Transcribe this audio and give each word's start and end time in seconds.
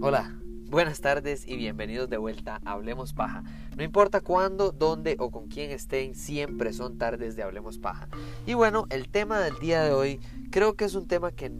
Hola, 0.00 0.34
buenas 0.70 1.02
tardes 1.02 1.46
y 1.46 1.56
bienvenidos 1.56 2.08
de 2.08 2.16
vuelta 2.16 2.62
a 2.64 2.72
Hablemos 2.72 3.12
Paja. 3.12 3.42
No 3.76 3.82
importa 3.82 4.22
cuándo, 4.22 4.72
dónde 4.72 5.16
o 5.18 5.30
con 5.30 5.48
quién 5.48 5.72
estén, 5.72 6.14
siempre 6.14 6.72
son 6.72 6.96
tardes 6.96 7.36
de 7.36 7.42
Hablemos 7.42 7.78
Paja. 7.78 8.08
Y 8.46 8.54
bueno, 8.54 8.86
el 8.88 9.10
tema 9.10 9.38
del 9.40 9.58
día 9.58 9.82
de 9.82 9.92
hoy 9.92 10.18
creo 10.50 10.76
que 10.76 10.86
es 10.86 10.94
un 10.94 11.06
tema 11.06 11.30
que 11.30 11.50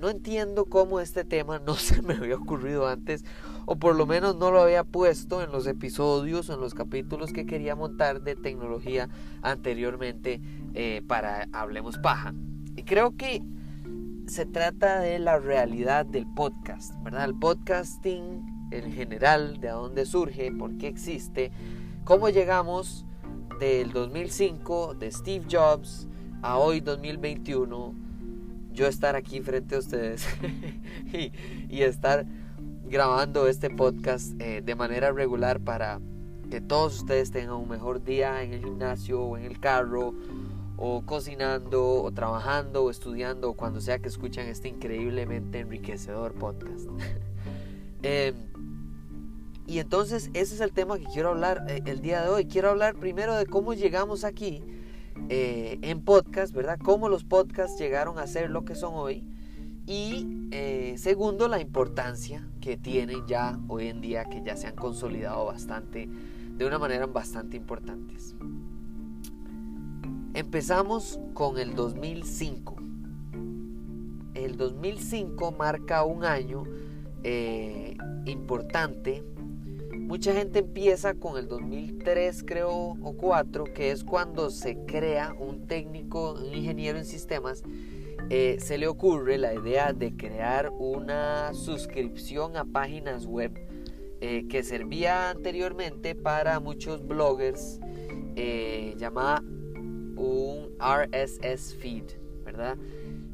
no, 0.00 0.08
entiendo 0.08 0.66
cómo 0.66 1.00
este 1.00 1.24
tema 1.24 1.58
no 1.58 1.74
se 1.76 2.02
me 2.02 2.14
había 2.14 2.36
ocurrido 2.36 2.86
antes 2.86 3.24
o 3.66 3.76
por 3.76 3.96
lo 3.96 4.06
menos 4.06 4.36
no 4.36 4.50
lo 4.50 4.60
había 4.60 4.84
puesto 4.84 5.42
en 5.42 5.52
los 5.52 5.66
episodios 5.66 6.50
o 6.50 6.54
en 6.54 6.60
los 6.60 6.74
capítulos 6.74 7.32
que 7.32 7.46
quería 7.46 7.76
montar 7.76 8.22
de 8.22 8.36
tecnología 8.36 9.08
anteriormente 9.42 10.40
eh, 10.74 11.02
para 11.06 11.48
Hablemos 11.52 11.98
Paja. 11.98 12.34
Y 12.76 12.82
creo 12.82 13.16
que 13.16 13.42
se 14.26 14.46
trata 14.46 15.00
de 15.00 15.18
la 15.18 15.38
realidad 15.38 16.06
del 16.06 16.26
podcast, 16.26 16.94
¿verdad? 17.02 17.24
El 17.24 17.34
podcasting 17.34 18.68
en 18.70 18.92
general, 18.92 19.60
de 19.60 19.68
dónde 19.68 20.06
surge, 20.06 20.50
por 20.52 20.76
qué 20.78 20.88
existe, 20.88 21.52
cómo 22.04 22.28
llegamos 22.28 23.04
del 23.60 23.92
2005 23.92 24.94
de 24.94 25.12
Steve 25.12 25.46
Jobs 25.50 26.08
a 26.42 26.58
hoy 26.58 26.80
2021, 26.80 27.94
yo 28.72 28.86
estar 28.86 29.14
aquí 29.14 29.40
frente 29.40 29.76
a 29.76 29.78
ustedes 29.78 30.26
y, 31.70 31.82
estar 31.82 32.26
grabando 32.86 33.48
este 33.48 33.70
podcast 33.70 34.40
eh, 34.40 34.62
de 34.64 34.74
manera 34.74 35.12
regular 35.12 35.60
para 35.60 36.00
que 36.50 36.60
todos 36.60 37.00
ustedes 37.00 37.30
tengan 37.30 37.56
un 37.56 37.68
mejor 37.68 38.04
día 38.04 38.42
en 38.42 38.52
el 38.52 38.64
gimnasio 38.64 39.22
o 39.22 39.36
en 39.36 39.44
el 39.44 39.58
carro 39.58 40.14
o 40.76 41.02
cocinando 41.06 42.02
o 42.02 42.12
trabajando 42.12 42.84
o 42.84 42.90
estudiando 42.90 43.50
o 43.50 43.54
cuando 43.54 43.80
sea 43.80 43.98
que 43.98 44.08
escuchan 44.08 44.46
este 44.48 44.68
increíblemente 44.68 45.60
enriquecedor 45.60 46.34
podcast. 46.34 46.88
Em, 48.06 48.34
y 49.66 49.78
entonces 49.78 50.28
ese 50.34 50.56
es 50.56 50.60
el 50.60 50.72
tema 50.72 50.98
que 50.98 51.06
quiero 51.06 51.30
hablar 51.30 51.64
eh, 51.68 51.80
el 51.86 52.02
día 52.02 52.20
de 52.22 52.28
hoy. 52.28 52.44
Quiero 52.44 52.68
hablar 52.68 52.96
primero 52.96 53.34
de 53.34 53.46
cómo 53.46 53.72
llegamos 53.72 54.24
aquí 54.24 54.62
eh, 55.30 55.78
en 55.80 56.02
podcast, 56.04 56.52
¿verdad? 56.52 56.78
Cómo 56.82 57.08
los 57.08 57.24
podcasts 57.24 57.80
llegaron 57.80 58.18
a 58.18 58.26
ser 58.26 58.50
lo 58.50 58.66
que 58.66 58.74
son 58.74 58.92
hoy. 58.94 59.24
Y 59.86 60.48
eh, 60.50 60.94
segundo, 60.96 61.46
la 61.46 61.60
importancia 61.60 62.48
que 62.60 62.76
tienen 62.76 63.26
ya 63.26 63.58
hoy 63.68 63.88
en 63.88 64.00
día, 64.00 64.24
que 64.24 64.42
ya 64.42 64.56
se 64.56 64.66
han 64.66 64.76
consolidado 64.76 65.44
bastante, 65.44 66.08
de 66.56 66.66
una 66.66 66.78
manera 66.78 67.06
bastante 67.06 67.56
importantes. 67.56 68.34
Empezamos 70.32 71.20
con 71.34 71.58
el 71.58 71.74
2005. 71.74 72.76
El 74.34 74.56
2005 74.56 75.52
marca 75.52 76.04
un 76.04 76.24
año 76.24 76.64
eh, 77.22 77.96
importante. 78.24 79.22
Mucha 79.96 80.32
gente 80.32 80.60
empieza 80.60 81.14
con 81.14 81.36
el 81.36 81.46
2003 81.46 82.42
creo 82.44 82.70
o 82.70 83.12
4, 83.16 83.64
que 83.64 83.90
es 83.90 84.02
cuando 84.02 84.50
se 84.50 84.76
crea 84.86 85.34
un 85.38 85.66
técnico, 85.66 86.32
un 86.34 86.54
ingeniero 86.54 86.98
en 86.98 87.04
sistemas. 87.04 87.62
Eh, 88.30 88.56
se 88.58 88.78
le 88.78 88.88
ocurre 88.88 89.38
la 89.38 89.54
idea 89.54 89.92
de 89.92 90.16
crear 90.16 90.70
una 90.70 91.52
suscripción 91.54 92.56
a 92.56 92.64
páginas 92.64 93.26
web 93.26 93.52
eh, 94.20 94.46
que 94.48 94.62
servía 94.62 95.30
anteriormente 95.30 96.14
para 96.14 96.58
muchos 96.60 97.06
bloggers 97.06 97.80
llamada 98.96 99.42
un 100.16 100.70
RSS 100.80 101.74
feed, 101.74 102.04
¿verdad? 102.44 102.76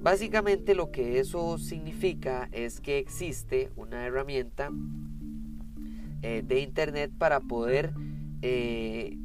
Básicamente 0.03 0.75
lo 0.75 0.91
que 0.91 1.19
eso 1.19 1.59
significa 1.59 2.49
es 2.53 2.81
que 2.81 2.99
existe 2.99 3.71
una 3.77 4.07
herramienta 4.07 4.71
eh, 6.23 6.43
de 6.47 6.61
internet 6.61 7.13
para 7.17 7.41
poder 7.41 7.93
eh, 8.41 9.19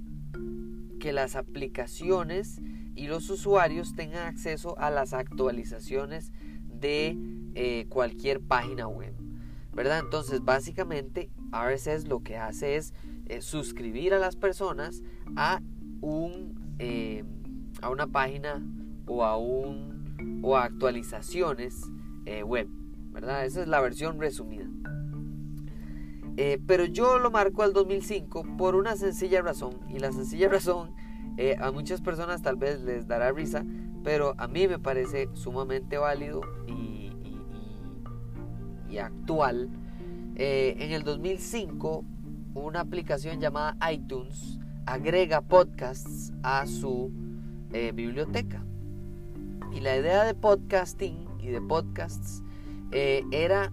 que 0.99 1.13
las 1.13 1.37
aplicaciones 1.37 2.61
y 2.95 3.07
los 3.07 3.29
usuarios 3.29 3.95
tengan 3.95 4.27
acceso 4.27 4.77
a 4.79 4.89
las 4.89 5.13
actualizaciones 5.13 6.31
de 6.67 7.17
eh, 7.55 7.85
cualquier 7.89 8.41
página 8.41 8.87
web. 8.87 9.13
¿verdad? 9.73 9.99
Entonces 9.99 10.43
básicamente 10.43 11.29
RSS 11.51 12.07
lo 12.07 12.23
que 12.23 12.37
hace 12.37 12.77
es 12.77 12.93
suscribir 13.39 14.13
a 14.13 14.19
las 14.19 14.37
personas 14.37 15.01
a 15.35 15.61
un 15.99 16.55
a 17.81 17.89
una 17.89 18.07
página 18.07 18.63
o 19.05 19.23
a, 19.23 19.37
un, 19.37 20.41
o 20.43 20.57
actualizaciones 20.57 21.81
eh, 22.25 22.43
web, 22.43 22.67
¿verdad? 23.11 23.45
Esa 23.45 23.61
es 23.61 23.67
la 23.67 23.81
versión 23.81 24.19
resumida. 24.19 24.65
Eh, 26.37 26.59
pero 26.67 26.85
yo 26.85 27.17
lo 27.19 27.31
marco 27.31 27.63
al 27.63 27.71
2005 27.73 28.43
por 28.57 28.75
una 28.75 28.97
sencilla 28.97 29.41
razón. 29.41 29.79
Y 29.89 29.99
la 29.99 30.11
sencilla 30.11 30.49
razón 30.49 30.93
eh, 31.37 31.55
a 31.59 31.71
muchas 31.71 32.01
personas 32.01 32.41
tal 32.41 32.55
vez 32.55 32.81
les 32.81 33.07
dará 33.07 33.31
risa, 33.31 33.65
pero 34.03 34.35
a 34.37 34.47
mí 34.47 34.67
me 34.67 34.79
parece 34.79 35.29
sumamente 35.33 35.97
válido 35.97 36.41
y, 36.67 37.11
actual. 38.97 39.69
en 40.37 40.91
el 40.93 41.03
2005, 41.03 42.05
una 42.53 42.79
aplicación 42.79 43.41
llamada 43.41 43.75
iTunes 43.91 44.57
agrega 44.85 45.41
podcasts 45.41 46.31
a 46.43 46.65
su 46.65 47.11
eh, 47.73 47.91
biblioteca. 47.93 48.63
Y 49.73 49.81
la 49.81 49.97
idea 49.97 50.23
de 50.23 50.33
podcasting 50.33 51.27
y 51.39 51.47
de 51.47 51.59
podcasts 51.61 52.43
eh, 52.91 53.23
era 53.31 53.71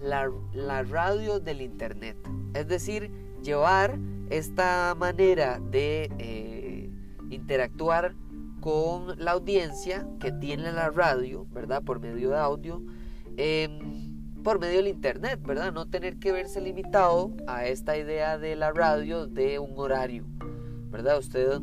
la, 0.00 0.82
radio 0.82 1.40
del 1.40 1.62
Internet. 1.62 2.16
Es 2.54 2.68
decir, 2.68 3.10
llevar 3.42 3.98
esta 4.28 4.94
manera 4.98 5.60
de 5.70 6.10
eh, 6.18 6.57
interactuar 7.30 8.14
con 8.60 9.18
la 9.18 9.32
audiencia 9.32 10.06
que 10.20 10.32
tiene 10.32 10.72
la 10.72 10.90
radio, 10.90 11.46
¿verdad? 11.52 11.82
Por 11.82 12.00
medio 12.00 12.30
de 12.30 12.38
audio, 12.38 12.82
em, 13.36 14.42
por 14.42 14.58
medio 14.58 14.78
del 14.78 14.88
Internet, 14.88 15.40
¿verdad? 15.42 15.72
No 15.72 15.86
tener 15.86 16.18
que 16.18 16.32
verse 16.32 16.60
limitado 16.60 17.32
a 17.46 17.66
esta 17.66 17.96
idea 17.96 18.38
de 18.38 18.56
la 18.56 18.72
radio 18.72 19.26
de 19.26 19.58
un 19.58 19.72
horario, 19.76 20.24
¿verdad? 20.90 21.18
Usted 21.18 21.60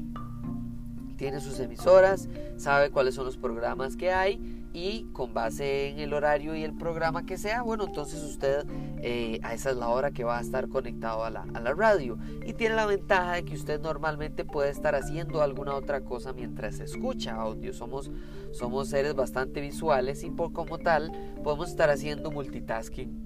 tiene 1.18 1.40
sus 1.40 1.60
emisoras, 1.60 2.30
sabe 2.58 2.92
cuáles 2.92 3.16
son 3.16 3.26
los 3.26 3.38
programas 3.38 3.96
que 3.96 4.12
hay 4.12 4.65
y 4.76 5.08
con 5.14 5.34
base 5.34 5.88
en 5.88 6.00
el 6.00 6.14
horario 6.14 6.54
y 6.54 6.66
el 6.66 6.76
programa 6.76 7.26
que 7.26 7.38
sea, 7.38 7.62
bueno, 7.62 7.86
entonces 7.86 8.22
usted 8.22 8.66
eh, 9.02 9.40
a 9.42 9.54
esa 9.54 9.72
es 9.72 9.78
la 9.78 9.88
hora 9.88 10.12
que 10.12 10.26
va 10.26 10.38
a 10.38 10.42
estar 10.42 10.68
conectado 10.68 11.24
a 11.24 11.30
la, 11.30 11.46
a 11.54 11.62
la, 11.62 11.74
radio 11.74 12.18
y 12.46 12.52
tiene 12.54 12.76
la 12.76 12.86
ventaja 12.86 13.36
de 13.36 13.46
que 13.46 13.54
usted 13.54 13.80
normalmente 13.80 14.44
puede 14.44 14.72
estar 14.72 14.94
haciendo 14.94 15.42
alguna 15.42 15.76
otra 15.76 16.02
cosa 16.02 16.34
mientras 16.34 16.82
escucha 16.82 17.36
audio. 17.36 17.74
Somos, 17.74 18.12
somos 18.52 18.90
seres 18.90 19.16
bastante 19.16 19.62
visuales 19.62 20.24
y 20.26 20.30
por 20.30 20.52
como 20.52 20.78
tal 20.78 21.10
podemos 21.42 21.70
estar 21.70 21.90
haciendo 21.90 22.30
multitasking 22.30 23.24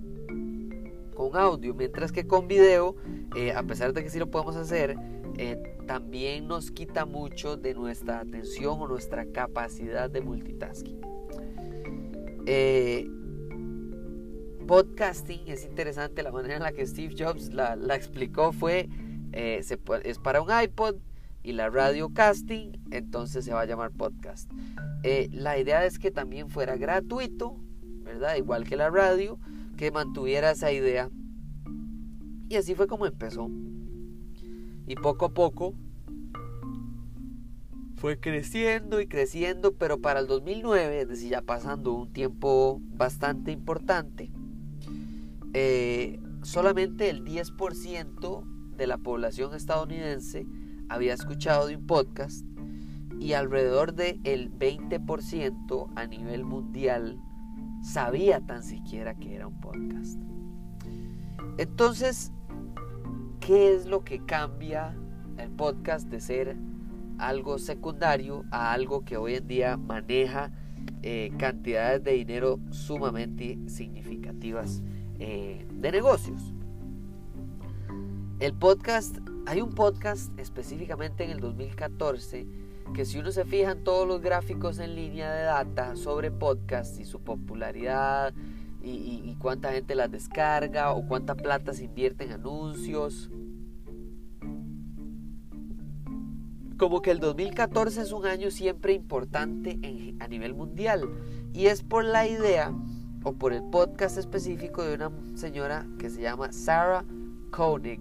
con 1.15 1.35
audio, 1.35 1.73
mientras 1.73 2.11
que 2.11 2.27
con 2.27 2.47
video, 2.47 2.95
eh, 3.35 3.53
a 3.53 3.63
pesar 3.63 3.91
de 3.91 4.03
que 4.03 4.11
sí 4.11 4.19
lo 4.19 4.29
podemos 4.29 4.55
hacer, 4.55 4.95
eh, 5.37 5.57
también 5.87 6.47
nos 6.47 6.69
quita 6.69 7.05
mucho 7.05 7.57
de 7.57 7.73
nuestra 7.73 8.19
atención 8.19 8.79
o 8.79 8.87
nuestra 8.87 9.25
capacidad 9.25 10.11
de 10.11 10.21
multitasking. 10.21 11.18
Eh, 12.51 13.07
podcasting 14.65 15.41
es 15.45 15.65
interesante, 15.65 16.23
la 16.23 16.31
manera 16.31 16.55
en 16.55 16.63
la 16.63 16.71
que 16.71 16.83
Steve 16.87 17.13
Jobs 17.15 17.53
la, 17.53 17.75
explicó 17.95 18.53
fue, 18.53 18.89
es 19.31 20.17
para 20.17 20.41
un 20.41 20.49
iPod 20.49 20.95
y 21.43 21.51
la 21.51 21.69
radio 21.69 22.11
casting, 22.11 22.71
entonces 22.89 23.45
se 23.45 23.53
va 23.53 23.61
a 23.61 23.65
llamar 23.65 23.91
podcast. 23.91 24.51
la 25.31 25.59
idea 25.59 25.85
es 25.85 25.99
que 25.99 26.09
también 26.09 26.49
fuera 26.49 26.75
gratuito, 26.75 27.55
¿verdad? 28.03 28.35
Igual 28.35 28.63
que 28.63 28.77
la 28.77 28.89
radio, 28.89 29.37
que 29.77 29.91
mantuviera 29.91 30.49
esa 30.49 30.71
idea. 30.71 31.11
Y 32.49 32.55
así 32.55 32.73
fue 32.73 32.87
como 32.87 33.05
empezó. 33.05 33.47
Y 34.87 34.95
poco 34.95 35.25
a 35.25 35.33
poco 35.35 35.75
fue 37.99 38.17
creciendo 38.17 39.01
y 39.01 39.07
creciendo, 39.07 39.73
pero 39.73 39.99
para 39.99 40.21
el 40.21 40.27
2009, 40.27 41.01
es 41.01 41.09
decir, 41.09 41.31
ya 41.31 41.41
pasando 41.41 41.91
un 41.91 42.13
tiempo 42.13 42.79
bastante 42.81 43.51
importante, 43.51 44.31
eh, 45.53 46.17
solamente 46.41 47.09
el 47.09 47.25
10% 47.25 48.43
de 48.77 48.87
la 48.87 48.99
población 48.99 49.53
estadounidense 49.53 50.47
había 50.87 51.13
escuchado 51.13 51.67
de 51.67 51.75
un 51.75 51.85
podcast 51.85 52.45
y 53.19 53.33
alrededor 53.33 53.93
del 53.93 54.21
el 54.23 54.49
20% 54.49 55.91
a 55.97 56.07
nivel 56.07 56.45
mundial 56.45 57.19
sabía 57.83 58.39
tan 58.39 58.63
siquiera 58.63 59.15
que 59.15 59.35
era 59.35 59.47
un 59.47 59.59
podcast. 59.59 60.17
Entonces, 61.57 62.31
¿qué 63.41 63.75
es 63.75 63.87
lo 63.87 64.05
que 64.05 64.23
cambia 64.25 64.95
el 65.37 65.51
podcast 65.51 66.07
de 66.07 66.21
ser 66.21 66.55
algo 67.19 67.57
secundario 67.57 68.45
a 68.51 68.73
algo 68.73 69.05
que 69.05 69.17
hoy 69.17 69.35
en 69.35 69.47
día 69.47 69.77
maneja 69.77 70.51
eh, 71.03 71.31
cantidades 71.37 72.03
de 72.03 72.13
dinero 72.13 72.59
sumamente 72.71 73.59
significativas 73.67 74.81
eh, 75.19 75.67
de 75.71 75.91
negocios? 75.91 76.53
El 78.39 78.53
podcast, 78.53 79.17
hay 79.45 79.61
un 79.61 79.71
podcast 79.71 80.37
específicamente 80.39 81.25
en 81.25 81.31
el 81.31 81.39
2014 81.39 82.47
que 82.93 83.05
si 83.05 83.19
uno 83.19 83.31
se 83.31 83.45
fija 83.45 83.71
en 83.71 83.83
todos 83.83 84.07
los 84.07 84.21
gráficos 84.21 84.79
en 84.79 84.95
línea 84.95 85.31
de 85.31 85.43
data 85.43 85.95
sobre 85.95 86.31
podcast 86.31 86.99
y 86.99 87.05
su 87.05 87.21
popularidad 87.21 88.33
y, 88.81 89.35
cuánta 89.39 89.71
gente 89.71 89.95
las 89.95 90.11
descarga 90.11 90.91
o 90.93 91.05
cuánta 91.07 91.35
plata 91.35 91.73
se 91.73 91.85
invierte 91.85 92.25
en 92.25 92.31
anuncios, 92.31 93.29
como 96.79 97.01
que 97.01 97.11
el 97.11 97.19
2014 97.19 98.01
es 98.01 98.11
un 98.13 98.25
año 98.25 98.49
siempre 98.49 98.93
importante 98.93 99.77
a 100.19 100.27
nivel 100.27 100.55
mundial. 100.55 101.07
Y 101.53 101.67
es 101.67 101.83
por 101.83 102.05
la 102.05 102.25
idea 102.25 102.73
o 103.23 103.33
por 103.33 103.51
el 103.51 103.61
podcast 103.69 104.17
específico 104.17 104.83
de 104.83 104.95
una 104.95 105.11
señora 105.35 105.85
que 105.99 106.09
se 106.09 106.21
llama 106.21 106.53
Sarah 106.53 107.03
Koenig. 107.51 107.99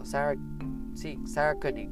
O 0.00 0.04
Sarah, 0.04 0.36
sí, 0.94 1.18
Sarah 1.24 1.54
Koenig. 1.54 1.90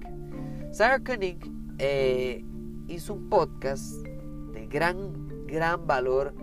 Sarah 0.72 0.98
Koenig 0.98 1.38
eh, 1.78 2.44
hizo 2.88 3.14
un 3.14 3.28
podcast 3.28 3.94
de 4.52 4.66
gran, 4.66 5.46
gran 5.46 5.86
valor 5.86 6.34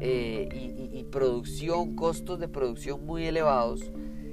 eh, 0.00 0.48
y, 0.92 1.02
producción, 1.10 1.94
costos 1.96 2.40
de 2.40 2.48
producción 2.48 3.04
muy 3.04 3.26
elevados, 3.26 3.92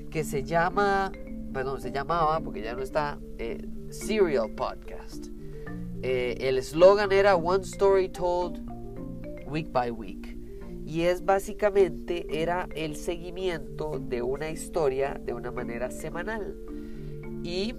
que 0.09 0.23
se 0.23 0.43
llama, 0.43 1.11
bueno, 1.51 1.77
se 1.77 1.91
llamaba, 1.91 2.39
porque 2.39 2.61
ya 2.61 2.73
no 2.73 2.81
está, 2.81 3.19
eh, 3.37 3.67
Serial 3.91 4.49
Podcast. 4.55 5.27
el 6.01 6.57
eslogan 6.57 7.11
era 7.11 7.35
One 7.35 7.63
Story 7.63 8.09
Told 8.09 8.61
Week 9.47 9.69
by 9.71 9.91
Week. 9.91 10.37
Y 10.85 11.01
es 11.03 11.23
básicamente, 11.23 12.41
era 12.41 12.67
el 12.73 12.95
seguimiento 12.95 13.99
de 13.99 14.21
una 14.21 14.49
historia 14.49 15.19
de 15.23 15.33
una 15.33 15.51
manera 15.51 15.91
semanal. 15.91 16.55
Y 17.43 17.75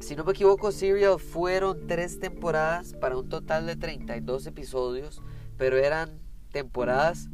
si 0.00 0.16
no 0.16 0.24
me 0.24 0.32
equivoco, 0.32 0.72
Serial 0.72 1.20
fueron 1.20 1.86
tres 1.86 2.18
temporadas 2.18 2.94
para 2.94 3.18
un 3.18 3.28
total 3.28 3.66
de 3.66 3.76
32 3.76 4.46
episodios, 4.46 5.22
pero 5.58 5.76
eran 5.76 6.18
temporadas 6.50 7.28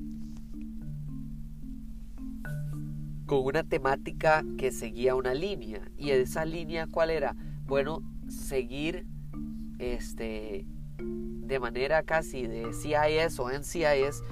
con 3.26 3.44
una 3.44 3.62
temática 3.62 4.44
que 4.58 4.72
seguía 4.72 5.14
una 5.14 5.34
línea. 5.34 5.88
¿Y 5.96 6.10
esa 6.10 6.44
línea 6.44 6.86
cuál 6.86 7.10
era? 7.10 7.36
Bueno, 7.66 8.02
seguir 8.28 9.06
este, 9.78 10.66
de 10.98 11.60
manera 11.60 12.02
casi 12.02 12.46
de 12.46 12.72
CIS 12.72 13.38
o 13.38 13.50
NCIS 13.50 14.22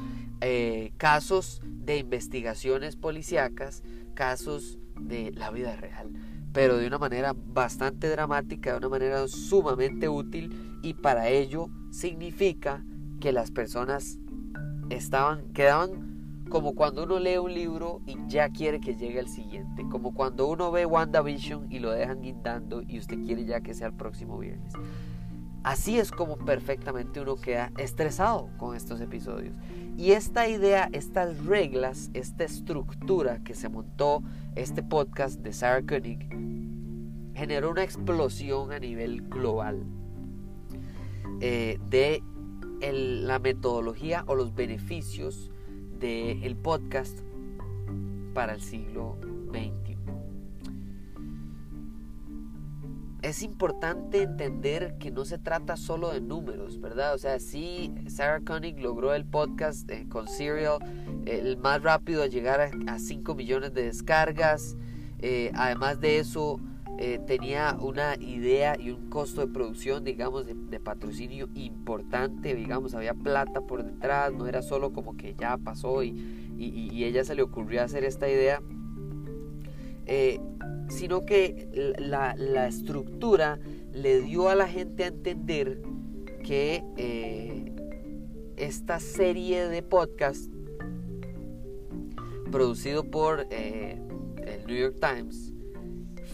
eh, 0.40 0.92
casos 0.96 1.60
de 1.64 1.98
investigaciones 1.98 2.96
policíacas, 2.96 3.82
casos 4.14 4.78
de 5.00 5.32
la 5.32 5.50
vida 5.50 5.76
real 5.76 6.10
pero 6.54 6.78
de 6.78 6.86
una 6.86 6.98
manera 6.98 7.34
bastante 7.34 8.08
dramática, 8.08 8.70
de 8.70 8.78
una 8.78 8.88
manera 8.88 9.26
sumamente 9.26 10.08
útil 10.08 10.78
y 10.82 10.94
para 10.94 11.28
ello 11.28 11.68
significa 11.90 12.84
que 13.20 13.32
las 13.32 13.50
personas 13.50 14.20
estaban 14.88 15.52
quedaban 15.52 16.13
como 16.48 16.74
cuando 16.74 17.04
uno 17.04 17.18
lee 17.18 17.38
un 17.38 17.52
libro 17.52 18.00
y 18.06 18.16
ya 18.28 18.48
quiere 18.50 18.80
que 18.80 18.94
llegue 18.96 19.18
el 19.18 19.28
siguiente, 19.28 19.84
como 19.90 20.14
cuando 20.14 20.46
uno 20.46 20.70
ve 20.70 20.86
WandaVision 20.86 21.70
y 21.70 21.78
lo 21.78 21.90
dejan 21.90 22.22
guindando 22.22 22.82
y 22.82 22.98
usted 22.98 23.18
quiere 23.24 23.44
ya 23.44 23.60
que 23.60 23.74
sea 23.74 23.88
el 23.88 23.94
próximo 23.94 24.38
viernes. 24.38 24.72
Así 25.64 25.98
es 25.98 26.10
como 26.10 26.36
perfectamente 26.36 27.20
uno 27.20 27.36
queda 27.36 27.72
estresado 27.78 28.50
con 28.58 28.76
estos 28.76 29.00
episodios. 29.00 29.56
Y 29.96 30.10
esta 30.10 30.46
idea, 30.46 30.90
estas 30.92 31.42
reglas, 31.46 32.10
esta 32.12 32.44
estructura 32.44 33.42
que 33.42 33.54
se 33.54 33.70
montó 33.70 34.22
este 34.56 34.82
podcast 34.82 35.40
de 35.40 35.54
Sarah 35.54 35.82
Koenig 35.86 36.28
generó 37.34 37.70
una 37.70 37.82
explosión 37.82 38.72
a 38.72 38.78
nivel 38.78 39.22
global 39.22 39.84
eh, 41.40 41.78
de 41.88 42.22
la 42.92 43.38
metodología 43.38 44.24
o 44.26 44.34
los 44.34 44.54
beneficios 44.54 45.50
del 45.98 46.56
podcast 46.56 47.20
para 48.34 48.54
el 48.54 48.60
siglo 48.60 49.16
XX. 49.50 49.84
es 53.24 53.42
importante 53.42 54.20
entender 54.20 54.96
que 54.98 55.10
no 55.10 55.24
se 55.24 55.38
trata 55.38 55.78
solo 55.78 56.10
de 56.12 56.20
números, 56.20 56.78
¿verdad? 56.78 57.14
O 57.14 57.18
sea, 57.18 57.40
sí, 57.40 57.90
Sarah 58.06 58.40
Koenig 58.40 58.78
logró 58.78 59.14
el 59.14 59.24
podcast 59.24 59.90
eh, 59.90 60.06
con 60.10 60.28
Serial, 60.28 60.78
el 61.24 61.56
más 61.56 61.82
rápido 61.82 62.22
a 62.22 62.26
llegar 62.26 62.60
a, 62.60 62.98
5 62.98 63.34
millones 63.34 63.72
de 63.72 63.84
descargas. 63.84 64.76
Eh, 65.20 65.50
además 65.54 66.00
de 66.00 66.18
eso, 66.18 66.60
eh, 66.98 67.20
tenía 67.26 67.76
una 67.80 68.16
idea 68.16 68.78
y 68.78 68.90
un 68.90 69.08
costo 69.08 69.40
de 69.40 69.52
producción, 69.52 70.04
digamos, 70.04 70.46
de, 70.46 70.80
patrocinio 70.80 71.48
importante, 71.54 72.54
digamos, 72.54 72.94
había 72.94 73.14
plata 73.14 73.60
por 73.62 73.84
detrás, 73.84 74.32
no 74.32 74.46
era 74.46 74.62
solo 74.62 74.92
como 74.92 75.16
que 75.16 75.34
ya 75.34 75.56
pasó 75.56 76.02
y, 76.02 76.10
y, 76.58 77.04
ella 77.04 77.24
se 77.24 77.34
le 77.34 77.42
ocurrió 77.42 77.82
hacer 77.82 78.04
esta 78.04 78.28
idea 78.28 78.60
sino 80.88 81.24
que 81.24 81.94
la, 81.98 82.66
estructura 82.68 83.58
le 83.92 84.20
dio 84.20 84.48
a 84.48 84.54
la 84.54 84.68
gente 84.68 85.04
a 85.04 85.08
entender 85.08 85.80
que 86.44 86.84
eh, 86.96 87.72
esta 88.56 89.00
serie 89.00 89.68
de 89.68 89.82
podcast 89.82 90.52
producido 92.50 93.04
por 93.04 93.46
eh, 93.50 94.00
el 94.46 94.66
New 94.66 94.76
York 94.76 94.96
Times 95.00 95.52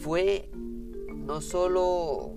fue 0.00 0.49
no 1.30 1.40
solo 1.40 2.34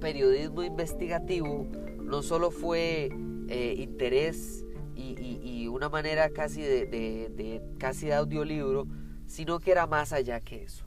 periodismo 0.00 0.62
investigativo, 0.62 1.66
no 2.00 2.22
solo 2.22 2.52
fue 2.52 3.10
eh, 3.48 3.74
interés 3.76 4.64
y, 4.94 5.66
una 5.66 5.88
manera 5.88 6.30
casi 6.30 6.62
de, 6.62 7.62
casi 7.78 8.06
de 8.06 8.14
audiolibro, 8.14 8.86
sino 9.26 9.58
que 9.58 9.72
era 9.72 9.88
más 9.88 10.12
allá 10.12 10.40
que 10.40 10.62
eso. 10.62 10.84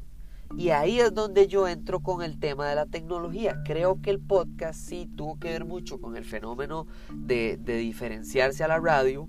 Y 0.58 0.70
ahí 0.70 1.00
es 1.00 1.14
donde 1.14 1.48
yo 1.48 1.68
entro 1.68 2.00
con 2.00 2.24
el 2.24 2.40
tema 2.40 2.70
de 2.70 2.76
la 2.76 2.86
tecnología. 2.86 3.62
Creo 3.66 4.02
que 4.02 4.12
el 4.12 4.20
podcast 4.20 4.80
sí 4.80 5.10
tuvo 5.16 5.38
que 5.38 5.50
ver 5.50 5.66
mucho 5.66 6.00
con 6.00 6.16
el 6.16 6.24
fenómeno 6.24 6.88
de, 7.14 7.58
diferenciarse 7.58 8.64
a 8.64 8.70
la 8.70 8.80
radio, 8.80 9.28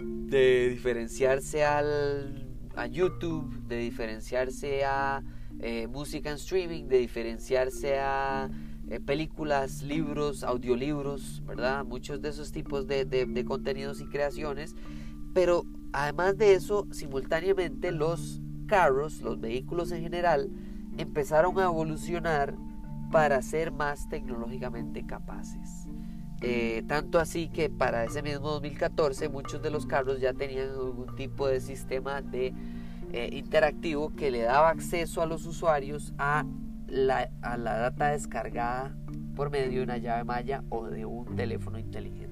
de 0.00 0.70
diferenciarse 0.70 1.64
al, 1.64 2.48
a 2.74 2.86
YouTube, 2.86 3.66
de 3.68 3.78
diferenciarse 3.78 4.84
a 4.84 5.22
eh, 5.60 5.86
música 5.86 6.30
en 6.30 6.36
streaming, 6.36 6.84
de 6.88 6.98
diferenciarse 6.98 7.98
a 7.98 8.50
eh, 8.88 9.00
películas, 9.00 9.82
libros, 9.82 10.44
audiolibros, 10.44 11.42
¿verdad? 11.46 11.84
Muchos 11.84 12.20
de 12.20 12.28
esos 12.28 12.52
tipos 12.52 12.86
de, 12.86 13.04
de 13.04 13.44
contenidos 13.44 14.00
y 14.00 14.06
creaciones. 14.06 14.74
Pero 15.34 15.66
Además 15.98 16.36
de 16.36 16.52
eso, 16.52 16.86
simultáneamente 16.90 17.90
los 17.90 18.42
carros, 18.66 19.22
los 19.22 19.40
vehículos 19.40 19.92
en 19.92 20.02
general, 20.02 20.50
empezaron 20.98 21.58
a 21.58 21.64
evolucionar 21.64 22.54
para 23.10 23.40
ser 23.40 23.72
más 23.72 24.06
tecnológicamente 24.10 25.06
capaces. 25.06 25.86
Eh, 26.42 26.84
tanto 26.86 27.18
así 27.18 27.48
que 27.48 27.70
para 27.70 28.04
ese 28.04 28.22
mismo 28.22 28.50
2014 28.50 29.30
muchos 29.30 29.62
de 29.62 29.70
los 29.70 29.86
carros 29.86 30.20
ya 30.20 30.34
tenían 30.34 30.68
algún 30.68 31.16
tipo 31.16 31.48
de 31.48 31.62
sistema 31.62 32.20
de 32.20 32.52
eh, 33.16 33.30
interactivo 33.32 34.14
que 34.14 34.30
le 34.30 34.42
daba 34.42 34.68
acceso 34.68 35.22
a 35.22 35.26
los 35.26 35.46
usuarios 35.46 36.12
a 36.18 36.44
la, 36.86 37.30
a 37.40 37.56
la 37.56 37.78
data 37.78 38.10
descargada 38.10 38.94
por 39.34 39.50
medio 39.50 39.78
de 39.78 39.82
una 39.82 39.96
llave 39.96 40.24
malla 40.24 40.62
o 40.68 40.86
de 40.86 41.06
un 41.06 41.34
teléfono 41.34 41.78
inteligente 41.78 42.26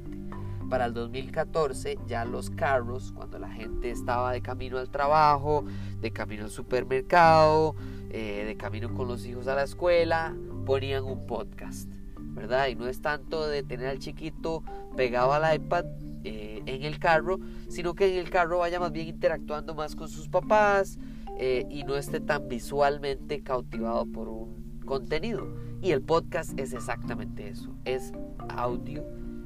para 0.69 0.87
el 0.87 0.95
2014 0.95 1.99
ya 2.07 2.25
los 2.25 2.51
carros, 2.51 3.13
cuando 3.13 3.39
la 3.39 3.49
gente 3.49 3.91
estaba 3.91 4.33
de 4.33 4.43
camino 4.43 4.79
al 4.79 4.91
trabajo, 4.91 5.65
de 6.01 6.11
camino 6.11 6.45
al 6.45 6.51
supermercado, 6.51 7.77
eh, 8.11 8.45
de 8.47 8.57
camino 8.57 8.93
con 8.93 9.09
los 9.09 9.25
hijos 9.25 9.47
a 9.47 9.55
la 9.55 9.63
escuela, 9.63 10.35
ponían 10.67 11.05
un 11.05 11.27
podcast, 11.27 11.91
¿verdad? 12.19 12.69
Y 12.69 12.75
no 12.75 12.89
es 12.89 13.01
tanto 13.01 13.47
de 13.47 13.63
tener 13.63 13.87
al 13.87 13.99
chiquito 13.99 14.63
pegado 14.97 15.33
al 15.33 15.55
iPad 15.55 15.85
eh, 16.25 16.63
en 16.65 16.83
el 16.85 16.99
carro, 16.99 17.39
sino 17.69 17.95
que 17.95 18.13
en 18.13 18.19
el 18.19 18.31
carro 18.31 18.59
vaya 18.59 18.81
más 18.81 18.93
bien 18.93 19.09
interactuando 19.09 19.75
más 19.75 19.95
con 19.95 20.09
sus 20.09 20.29
papás 20.29 20.99
eh, 21.39 21.67
y 21.69 21.85
no 21.85 21.97
esté 21.97 22.19
tan 22.19 22.49
visualmente 22.49 23.43
cautivado 23.43 24.07
por 24.07 24.29
un 24.29 24.81
contenido. 24.87 25.47
Y 25.83 25.91
el 25.91 26.01
podcast 26.01 26.59
es 26.59 26.73
exactamente 26.73 27.49
eso, 27.49 27.77
es 27.85 28.13
audio 28.49 29.05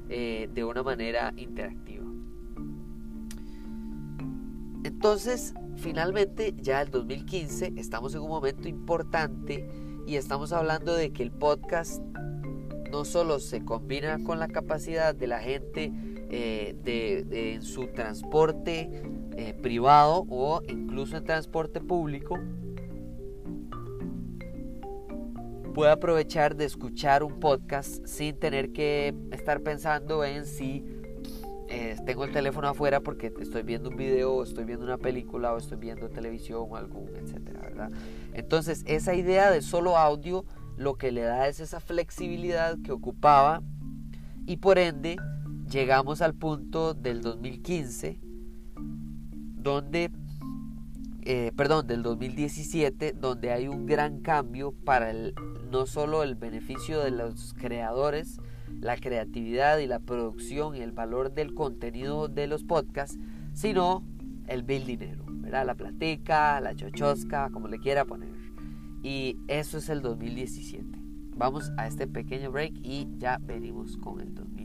eh, 0.09 0.49
de 0.55 0.65
una 0.65 0.85
manera 0.85 1.35
interactiva. 1.37 2.05
Entonces, 4.85 5.55
finalmente 5.77 6.55
ya 6.61 6.81
el 6.81 6.91
2015 6.91 7.73
estamos 7.77 8.15
en 8.15 8.21
un 8.21 8.29
momento 8.29 8.69
importante 8.69 9.69
y 10.07 10.15
estamos 10.15 10.53
hablando 10.53 10.95
de 10.95 11.13
que 11.13 11.25
el 11.25 11.33
podcast 11.33 12.01
no 12.93 13.05
solo 13.05 13.41
se 13.41 13.65
combina 13.65 14.23
con 14.23 14.39
la 14.39 14.47
capacidad 14.47 15.15
de 15.15 15.27
la 15.27 15.41
gente 15.41 15.93
eh, 16.31 16.77
de, 16.83 17.55
en 17.55 17.63
su 17.63 17.87
transporte 17.89 19.03
eh, 19.37 19.55
privado 19.63 20.27
o 20.29 20.61
incluso 20.69 21.17
en 21.17 21.25
transporte 21.25 21.81
público, 21.81 22.39
puede 25.75 25.93
aprovechar 25.93 26.57
de 26.57 26.65
escuchar 26.65 27.23
un 27.23 27.39
podcast 27.39 28.05
sin 28.05 28.37
tener 28.39 28.73
que 28.73 29.15
estar 29.31 29.63
pensando 29.63 30.25
en 30.25 30.45
si 30.45 30.85
eh, 31.69 31.97
tengo 32.05 32.25
el 32.25 32.33
teléfono 32.33 32.69
afuera 32.69 33.01
porque 33.01 33.33
estoy 33.41 33.63
viendo 33.63 33.91
un 33.91 33.97
video, 33.97 34.35
o 34.35 34.43
estoy 34.43 34.65
viendo 34.65 34.85
una 34.85 34.99
película, 34.99 35.53
o 35.53 35.59
estoy 35.59 35.79
viendo 35.79 36.09
televisión 36.09 36.67
o 36.69 36.77
algo, 36.77 37.07
etcétera, 37.15 37.61
¿verdad? 37.61 37.91
Entonces, 38.33 38.83
esa 38.87 39.15
idea 39.15 39.51
de 39.51 39.63
solo 39.63 39.97
audio 39.97 40.45
lo 40.77 40.95
que 40.97 41.13
le 41.13 41.23
da 41.23 41.47
es 41.49 41.61
esa 41.61 41.81
flexibilidad 41.81 42.77
que 42.83 42.93
ocupaba 42.93 43.63
y 44.47 44.57
por 44.59 44.79
ende 44.79 45.17
llegamos 45.69 46.23
al 46.23 46.35
punto 46.35 46.95
del 46.95 47.21
2015 47.21 48.21
donde 49.57 50.11
eh, 51.31 51.53
perdón, 51.55 51.87
del 51.87 52.03
2017, 52.03 53.13
donde 53.13 53.53
hay 53.53 53.69
un 53.69 53.85
gran 53.85 54.21
cambio 54.21 54.73
para 54.73 55.11
el, 55.11 55.35
no 55.71 55.85
solo 55.85 56.23
el 56.23 56.37
beneficio 56.37 57.01
de 57.01 57.11
los 57.11 57.53
creadores, 57.53 58.41
la 58.81 58.97
creatividad 58.97 59.77
y 59.77 59.87
la 59.87 59.99
producción 59.99 60.75
y 60.75 60.81
el 60.81 60.93
valor 60.93 61.35
del 61.35 61.53
contenido 61.53 62.29
de 62.29 62.47
los 62.47 62.65
podcasts, 62.65 63.19
sino 63.53 64.03
el 64.47 64.63
bill 64.63 64.87
dinero. 64.87 65.27
La 65.43 65.75
platica, 65.75 66.61
la 66.63 66.75
chochosca, 66.75 67.51
como 67.51 67.69
le 67.69 67.79
quiera 67.79 68.07
poner. 68.07 68.31
Y 69.03 69.37
eso 69.49 69.77
es 69.77 69.91
el 69.91 70.01
2017. 70.01 70.99
Vamos 71.37 71.73
a 71.77 71.87
este 71.87 72.07
pequeño 72.07 72.51
break 72.51 72.73
y 72.83 73.07
ya 73.19 73.39
venimos 73.39 73.99
con 73.99 74.21
el 74.21 74.35
2017. 74.35 74.58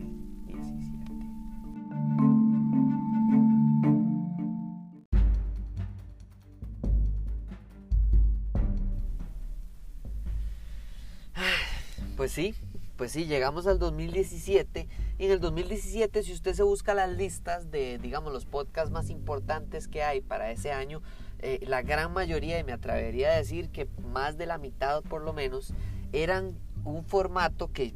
Pues 12.24 12.32
sí, 12.32 12.56
pues 12.96 13.12
sí, 13.12 13.26
llegamos 13.26 13.68
al 13.68 13.80
2017. 13.80 14.88
Y 15.20 15.26
en 15.26 15.32
el 15.32 15.42
2017, 15.42 16.24
si 16.24 16.32
usted 16.32 16.54
se 16.54 16.64
busca 16.64 16.94
las 16.94 17.10
listas 17.10 17.70
de, 17.70 17.98
digamos, 17.98 18.32
los 18.32 18.46
podcasts 18.46 18.92
más 18.92 19.10
importantes 19.10 19.90
que 19.90 20.04
hay 20.04 20.22
para 20.22 20.50
ese 20.50 20.72
año, 20.72 21.02
eh, 21.40 21.60
la 21.68 21.82
gran 21.82 22.14
mayoría, 22.14 22.58
y 22.60 22.64
me 22.64 22.72
atrevería 22.72 23.32
a 23.32 23.36
decir 23.36 23.72
que 23.72 23.90
más 24.14 24.38
de 24.38 24.46
la 24.46 24.58
mitad 24.58 25.04
por 25.04 25.22
lo 25.22 25.34
menos, 25.34 25.74
eran 26.14 26.58
un 26.86 27.04
formato 27.04 27.74
que 27.74 27.94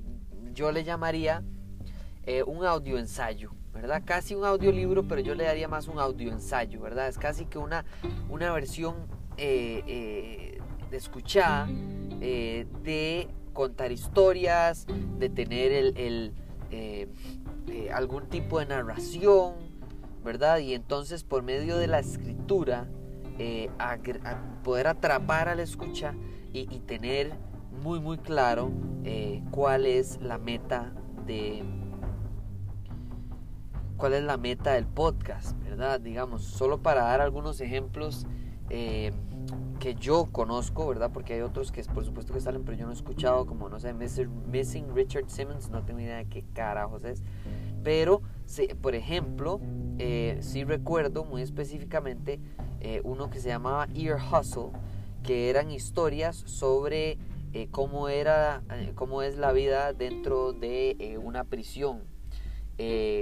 yo 0.53 0.73
le 0.73 0.83
llamaría 0.83 1.41
eh, 2.25 2.43
un 2.43 2.65
audio 2.65 2.97
ensayo. 2.97 3.53
¿verdad? 3.73 4.03
Casi 4.03 4.35
un 4.35 4.43
audiolibro, 4.43 5.07
pero 5.07 5.21
yo 5.21 5.35
le 5.35 5.45
daría 5.45 5.69
más 5.69 5.87
un 5.87 5.99
audio 5.99 6.33
ensayo, 6.33 6.81
¿verdad? 6.81 7.07
Es 7.07 7.17
casi 7.17 7.45
que 7.45 7.59
una, 7.59 7.85
una 8.27 8.51
versión 8.51 9.07
eh, 9.37 10.59
de 10.91 10.97
escuchada 10.97 11.65
de 11.67 13.29
contar 13.57 13.91
historias, 13.91 14.85
de 15.17 15.29
tener 15.29 15.71
el, 15.71 16.31
eh, 16.69 17.07
eh, 17.67 17.89
algún 17.91 18.27
tipo 18.27 18.59
de 18.59 18.67
narración, 18.67 19.55
¿verdad? 20.23 20.59
Y 20.59 20.75
entonces 20.75 21.23
por 21.23 21.41
medio 21.41 21.75
de 21.77 21.87
la 21.87 21.97
escritura, 21.97 22.87
eh, 23.39 23.71
poder 24.63 24.85
atrapar 24.85 25.49
al 25.49 25.59
escucha 25.59 26.13
y, 26.53 26.71
y 26.71 26.81
tener 26.81 27.33
muy 27.81 27.99
muy 27.99 28.19
claro 28.19 28.71
cuál 29.49 29.87
es 29.87 30.21
la 30.21 30.37
meta 30.37 30.93
de 31.25 31.63
cuál 33.95 34.13
es 34.13 34.23
la 34.23 34.37
meta 34.37 34.73
del 34.73 34.85
podcast, 34.85 35.57
¿verdad? 35.63 35.99
Digamos, 35.99 36.43
solo 36.43 36.83
para 36.83 37.03
dar 37.03 37.21
algunos 37.21 37.59
ejemplos 37.59 38.27
que 39.79 39.95
yo 39.95 40.27
conozco, 40.31 40.87
¿verdad? 40.87 41.11
Porque 41.13 41.33
hay 41.33 41.41
otros 41.41 41.71
que 41.71 41.83
por 41.83 42.03
supuesto 42.03 42.33
que 42.33 42.41
salen, 42.41 42.63
pero 42.63 42.77
yo 42.77 42.85
no 42.85 42.91
he 42.91 42.95
escuchado, 42.95 43.45
como 43.45 43.69
no 43.69 43.79
sé, 43.79 43.93
Missing 43.93 44.95
Richard 44.95 45.29
Simmons, 45.29 45.69
no 45.69 45.83
tengo 45.83 45.99
idea 45.99 46.17
de 46.17 46.25
qué 46.25 46.43
carajos 46.53 47.03
es. 47.03 47.23
Pero, 47.83 48.21
por 48.81 48.95
ejemplo, 48.95 49.61
eh, 49.97 50.39
sí 50.41 50.63
recuerdo 50.63 51.23
muy 51.23 51.41
específicamente 51.41 52.39
eh, 52.81 53.01
uno 53.03 53.29
que 53.29 53.39
se 53.39 53.49
llamaba 53.49 53.87
Ear 53.95 54.19
Hustle, 54.19 54.71
que 55.23 55.49
eran 55.49 55.71
historias 55.71 56.35
sobre 56.35 57.17
eh, 57.53 57.67
cómo, 57.71 58.09
era, 58.09 58.61
cómo 58.95 59.21
es 59.21 59.37
la 59.37 59.51
vida 59.53 59.93
dentro 59.93 60.53
de 60.53 61.17
una 61.23 61.43
prisión, 61.45 62.01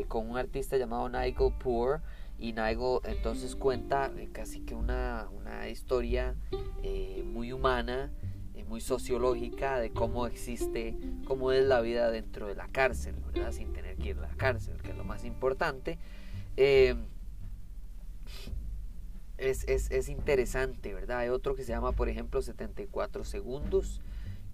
con 0.07 0.29
un 0.29 0.37
artista 0.37 0.77
llamado 0.77 1.07
Nigel 1.07 1.53
Poor 1.63 2.01
y 2.37 2.53
Naigo 2.53 3.01
entonces 3.05 3.55
cuenta 3.55 4.11
eh, 4.17 4.29
casi 4.31 4.61
que 4.61 4.75
una, 4.75 5.29
una 5.31 5.69
historia 5.69 6.35
eh, 6.83 7.23
muy 7.25 7.51
humana, 7.51 8.11
eh, 8.53 8.63
muy 8.65 8.81
sociológica 8.81 9.79
de 9.79 9.91
cómo 9.91 10.27
existe, 10.27 10.97
cómo 11.25 11.51
es 11.51 11.65
la 11.65 11.81
vida 11.81 12.11
dentro 12.11 12.47
de 12.47 12.55
la 12.55 12.67
cárcel, 12.67 13.15
¿verdad? 13.25 13.51
Sin 13.51 13.73
tener 13.73 13.97
que 13.97 14.09
ir 14.09 14.17
a 14.17 14.21
la 14.21 14.35
cárcel, 14.35 14.81
que 14.81 14.91
es 14.91 14.97
lo 14.97 15.03
más 15.03 15.23
importante. 15.23 15.97
es, 16.57 16.97
es, 19.37 19.91
es, 19.91 20.09
interesante, 20.09 20.93
¿verdad? 20.93 21.19
Hay 21.19 21.29
otro 21.29 21.55
que 21.55 21.63
se 21.63 21.71
llama, 21.71 21.91
por 21.93 22.09
ejemplo, 22.09 22.41
74 22.41 23.23
segundos, 23.23 24.01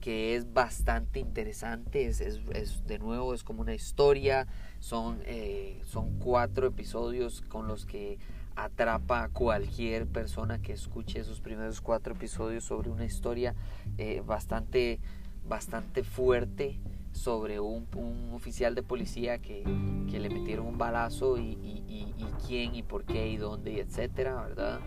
que 0.01 0.35
es 0.35 0.51
bastante 0.51 1.19
interesante, 1.19 2.07
es, 2.07 2.19
es, 2.19 2.85
de 2.87 2.99
nuevo 2.99 3.33
es 3.33 3.43
como 3.43 3.61
una 3.61 3.75
historia, 3.75 4.47
son, 4.79 5.21
eh, 5.25 5.79
son 5.85 6.17
cuatro 6.19 6.67
episodios 6.67 7.41
con 7.41 7.67
los 7.67 7.85
que 7.85 8.17
atrapa 8.55 9.23
a 9.23 9.29
cualquier 9.29 10.07
persona 10.07 10.61
que 10.61 10.73
escuche 10.73 11.19
esos 11.19 11.39
primeros 11.39 11.79
cuatro 11.81 12.13
episodios 12.13 12.65
sobre 12.65 12.89
una 12.89 13.05
historia 13.05 13.55
eh, 13.97 14.21
bastante, 14.25 14.99
bastante 15.47 16.03
fuerte 16.03 16.79
sobre 17.13 17.59
un, 17.59 17.87
un, 17.95 18.33
oficial 18.33 18.73
de 18.73 18.83
policía 18.83 19.37
que, 19.37 19.63
que, 20.09 20.19
le 20.19 20.29
metieron 20.29 20.65
un 20.65 20.77
balazo 20.77 21.37
y, 21.37 21.57
y, 21.61 21.83
y, 21.87 22.15
y, 22.17 22.25
quién 22.47 22.73
y 22.73 22.83
por 22.83 23.03
qué 23.03 23.29
y 23.29 23.37
dónde 23.37 23.73
y 23.73 23.79
etcétera, 23.79 24.41
¿verdad? 24.41 24.79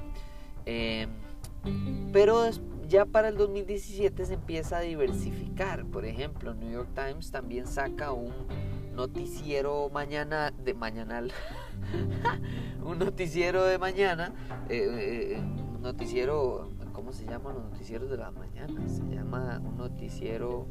Eh, 0.67 1.07
pero 2.13 2.49
ya 2.89 3.07
para 3.07 3.29
el 3.29 3.37
2017 3.37 4.27
se 4.27 4.35
empieza 4.35 4.79
a 4.79 4.81
diversificar. 4.81 5.85
Por 5.87 6.05
ejemplo, 6.05 6.55
New 6.55 6.71
York 6.71 6.91
Times 6.95 7.31
también 7.31 7.67
saca 7.67 8.13
un 8.13 8.33
noticiero 8.95 9.91
mañana 9.91 10.53
de 10.53 10.75
mañanal. 10.75 11.33
un 12.85 12.99
noticiero 12.99 13.65
de 13.65 13.79
mañana. 13.79 14.33
Eh, 14.69 15.37
eh, 15.37 15.41
un 15.75 15.83
noticiero. 15.83 16.71
¿Cómo 16.93 17.13
se 17.13 17.27
llaman 17.27 17.55
los 17.55 17.65
noticieros 17.65 18.09
de 18.09 18.17
la 18.17 18.31
mañana? 18.31 18.89
Se 18.89 19.03
llama 19.05 19.61
un 19.65 19.77
noticiero. 19.77 20.67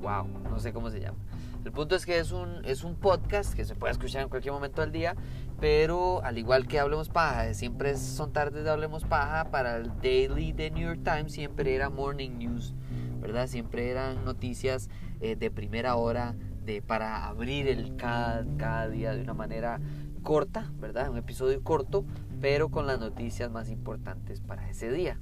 Wow, 0.00 0.28
no 0.50 0.58
sé 0.58 0.72
cómo 0.72 0.90
se 0.90 1.00
llama. 1.00 1.18
El 1.64 1.72
punto 1.72 1.96
es 1.96 2.06
que 2.06 2.18
es 2.18 2.32
un, 2.32 2.64
es 2.64 2.84
un 2.84 2.94
podcast 2.94 3.54
que 3.54 3.64
se 3.64 3.74
puede 3.74 3.92
escuchar 3.92 4.22
en 4.22 4.28
cualquier 4.28 4.52
momento 4.52 4.80
del 4.80 4.92
día, 4.92 5.16
pero 5.60 6.22
al 6.22 6.38
igual 6.38 6.66
que 6.66 6.78
Hablemos 6.78 7.08
Paja, 7.08 7.52
siempre 7.52 7.96
son 7.96 8.32
tardes 8.32 8.64
de 8.64 8.70
Hablemos 8.70 9.04
Paja, 9.04 9.50
para 9.50 9.76
el 9.76 9.88
daily 10.00 10.52
de 10.52 10.70
New 10.70 10.86
York 10.86 11.00
Times 11.02 11.32
siempre 11.32 11.74
era 11.74 11.90
morning 11.90 12.38
news, 12.38 12.74
¿verdad? 13.20 13.48
Siempre 13.48 13.90
eran 13.90 14.24
noticias 14.24 14.88
eh, 15.20 15.36
de 15.36 15.50
primera 15.50 15.96
hora 15.96 16.36
de, 16.64 16.80
para 16.80 17.26
abrir 17.26 17.66
el 17.66 17.96
cada, 17.96 18.46
cada 18.56 18.88
día 18.88 19.12
de 19.12 19.22
una 19.22 19.34
manera 19.34 19.80
corta, 20.22 20.70
¿verdad? 20.78 21.10
Un 21.10 21.18
episodio 21.18 21.62
corto, 21.62 22.04
pero 22.40 22.70
con 22.70 22.86
las 22.86 23.00
noticias 23.00 23.50
más 23.50 23.68
importantes 23.68 24.40
para 24.40 24.70
ese 24.70 24.90
día. 24.90 25.18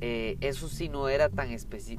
Eh, 0.00 0.36
eso 0.40 0.68
sí 0.68 0.88
no 0.88 1.08
era 1.08 1.28
tan, 1.28 1.48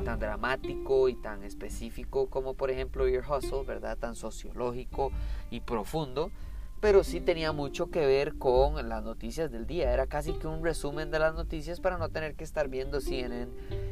tan 0.05 0.19
dramático 0.19 1.09
y 1.09 1.15
tan 1.15 1.43
específico 1.43 2.29
como 2.29 2.53
por 2.53 2.71
ejemplo 2.71 3.05
Ear 3.07 3.25
Hustle, 3.29 3.63
¿verdad? 3.65 3.97
Tan 3.97 4.15
sociológico 4.15 5.11
y 5.51 5.59
profundo, 5.59 6.31
pero 6.79 7.03
sí 7.03 7.19
tenía 7.19 7.51
mucho 7.51 7.89
que 7.89 8.05
ver 8.05 8.35
con 8.37 8.87
las 8.87 9.03
noticias 9.03 9.51
del 9.51 9.67
día. 9.67 9.91
Era 9.91 10.07
casi 10.07 10.31
que 10.33 10.47
un 10.47 10.63
resumen 10.63 11.11
de 11.11 11.19
las 11.19 11.35
noticias 11.35 11.81
para 11.81 11.97
no 11.97 12.07
tener 12.07 12.35
que 12.35 12.45
estar 12.45 12.69
viendo 12.69 13.01
CNN 13.01 13.51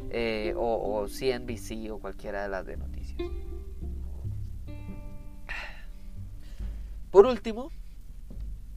eh, 0.09 0.53
o, 0.55 1.01
o 1.01 1.07
CNBC 1.07 1.91
o 1.91 1.99
cualquiera 1.99 2.43
de 2.43 2.49
las 2.49 2.65
de 2.65 2.77
noticias. 2.77 3.17
Por 7.11 7.25
último, 7.25 7.71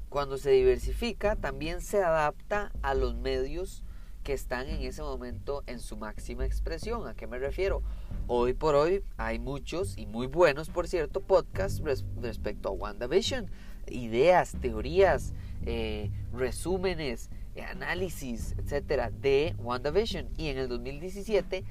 cuando 0.09 0.39
se 0.39 0.51
diversifica, 0.51 1.37
también 1.37 1.81
se 1.81 2.03
adapta 2.03 2.73
a 2.83 2.95
los 2.95 3.15
medios 3.15 3.85
que 4.23 4.33
están 4.33 4.69
en 4.69 4.83
ese 4.83 5.03
momento 5.03 5.63
en 5.67 5.79
su 5.79 5.97
máxima 5.97 6.45
expresión. 6.45 7.07
¿A 7.07 7.15
qué 7.15 7.27
me 7.27 7.39
refiero? 7.39 7.83
Hoy 8.27 8.53
por 8.55 8.75
hoy 8.75 9.03
hay 9.17 9.39
muchos 9.39 9.97
y 9.99 10.07
muy 10.07 10.27
buenos, 10.27 10.71
por 10.71 10.87
cierto, 10.89 11.21
podcasts 11.21 11.83
respecto 12.21 12.69
a 12.69 12.73
WandaVision. 12.73 13.51
Ideas, 13.89 14.57
teorías, 14.61 15.33
eh, 15.67 16.11
resúmenes, 16.33 17.31
análisis, 17.69 18.55
etcétera, 18.59 19.11
de 19.11 19.55
WandaVision. 19.59 20.29
Y 20.37 20.49
en 20.49 20.59
el 20.59 20.69
2017, 20.69 21.65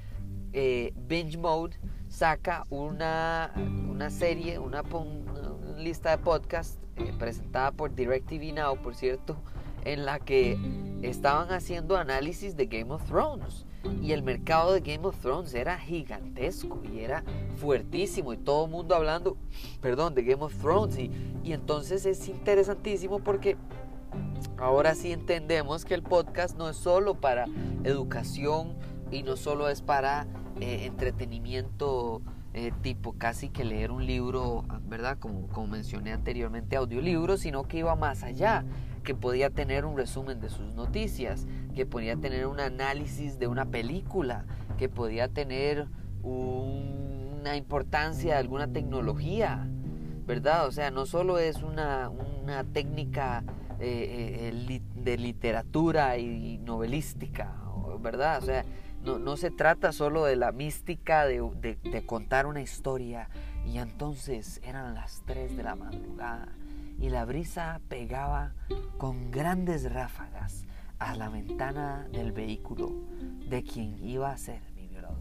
eh, 0.52 0.92
Binge 1.06 1.38
Mode 1.38 1.76
saca 2.08 2.66
una, 2.70 3.52
una 3.88 4.10
serie, 4.10 4.58
una, 4.58 4.82
lista 5.78 6.10
de 6.16 6.22
podcast 6.22 6.78
eh, 6.96 7.12
presentada 7.18 7.72
por 7.72 7.94
DirecTV 7.94 8.52
Now, 8.54 8.76
por 8.76 8.94
cierto, 8.94 9.40
en 9.84 10.04
la 10.04 10.18
que 10.18 10.58
estaban 11.02 11.50
haciendo 11.52 11.96
análisis 11.96 12.56
de 12.56 12.66
Game 12.66 12.92
of 12.92 13.04
Thrones. 13.04 13.66
Y 14.02 14.12
el 14.12 14.22
mercado 14.22 14.72
de 14.72 14.80
Game 14.80 15.06
of 15.06 15.18
Thrones 15.20 15.54
era 15.54 15.78
gigantesco 15.78 16.82
y 16.92 17.00
era 17.00 17.24
fuertísimo 17.56 18.32
y 18.34 18.36
todo 18.36 18.66
el 18.66 18.70
mundo 18.70 18.94
hablando, 18.94 19.38
perdón, 19.80 20.14
de 20.14 20.22
Game 20.22 20.42
of 20.42 20.54
Thrones. 20.56 20.98
Y, 20.98 21.10
y 21.42 21.52
entonces 21.52 22.04
es 22.04 22.28
interesantísimo 22.28 23.20
porque 23.20 23.56
ahora 24.58 24.94
sí 24.94 25.12
entendemos 25.12 25.84
que 25.84 25.94
el 25.94 26.02
podcast 26.02 26.58
no 26.58 26.68
es 26.68 26.76
solo 26.76 27.14
para 27.14 27.46
educación 27.84 28.74
y 29.10 29.22
no 29.22 29.36
solo 29.36 29.68
es 29.68 29.80
para 29.80 30.26
eh, 30.60 30.84
entretenimiento 30.84 32.22
eh, 32.52 32.72
tipo 32.82 33.12
casi 33.12 33.48
que 33.48 33.64
leer 33.64 33.92
un 33.92 34.06
libro, 34.06 34.64
¿verdad? 34.88 35.18
Como, 35.18 35.46
como 35.48 35.68
mencioné 35.68 36.12
anteriormente, 36.12 36.76
audiolibro, 36.76 37.36
sino 37.36 37.62
que 37.62 37.78
iba 37.78 37.94
más 37.94 38.22
allá, 38.22 38.64
que 39.02 39.14
podía 39.14 39.50
tener 39.50 39.84
un 39.84 39.96
resumen 39.96 40.40
de 40.40 40.50
sus 40.50 40.74
noticias, 40.74 41.46
que 41.74 41.86
podía 41.86 42.16
tener 42.16 42.46
un 42.46 42.60
análisis 42.60 43.38
de 43.38 43.46
una 43.46 43.66
película, 43.66 44.44
que 44.78 44.88
podía 44.88 45.28
tener 45.28 45.86
una 46.22 47.56
importancia 47.56 48.34
de 48.34 48.40
alguna 48.40 48.68
tecnología, 48.68 49.66
¿verdad? 50.26 50.66
O 50.66 50.72
sea, 50.72 50.90
no 50.90 51.06
solo 51.06 51.38
es 51.38 51.62
una, 51.62 52.10
una 52.10 52.64
técnica 52.64 53.44
eh, 53.80 54.52
eh, 54.52 54.82
de 54.94 55.18
literatura 55.18 56.18
y 56.18 56.58
novelística, 56.58 57.56
¿verdad? 58.00 58.38
O 58.42 58.46
sea, 58.46 58.64
no, 59.02 59.18
no 59.18 59.36
se 59.36 59.50
trata 59.50 59.92
solo 59.92 60.24
de 60.24 60.36
la 60.36 60.52
mística 60.52 61.24
de, 61.24 61.42
de, 61.82 62.06
contar 62.06 62.46
una 62.46 62.60
historia. 62.60 63.30
Y 63.66 63.78
entonces 63.78 64.60
eran 64.62 64.94
las 64.94 65.22
3 65.26 65.56
de 65.56 65.62
la 65.62 65.76
madrugada 65.76 66.48
y 67.00 67.08
la 67.08 67.24
brisa 67.24 67.80
pegaba 67.88 68.54
con 68.98 69.30
grandes 69.30 69.90
ráfagas 69.90 70.66
a 70.98 71.16
la 71.16 71.30
ventana 71.30 72.06
del 72.12 72.32
vehículo 72.32 72.92
de 73.48 73.62
quien 73.62 73.98
iba 74.06 74.30
a 74.30 74.36
ser 74.36 74.60
mi 74.74 74.86
violador. 74.86 75.16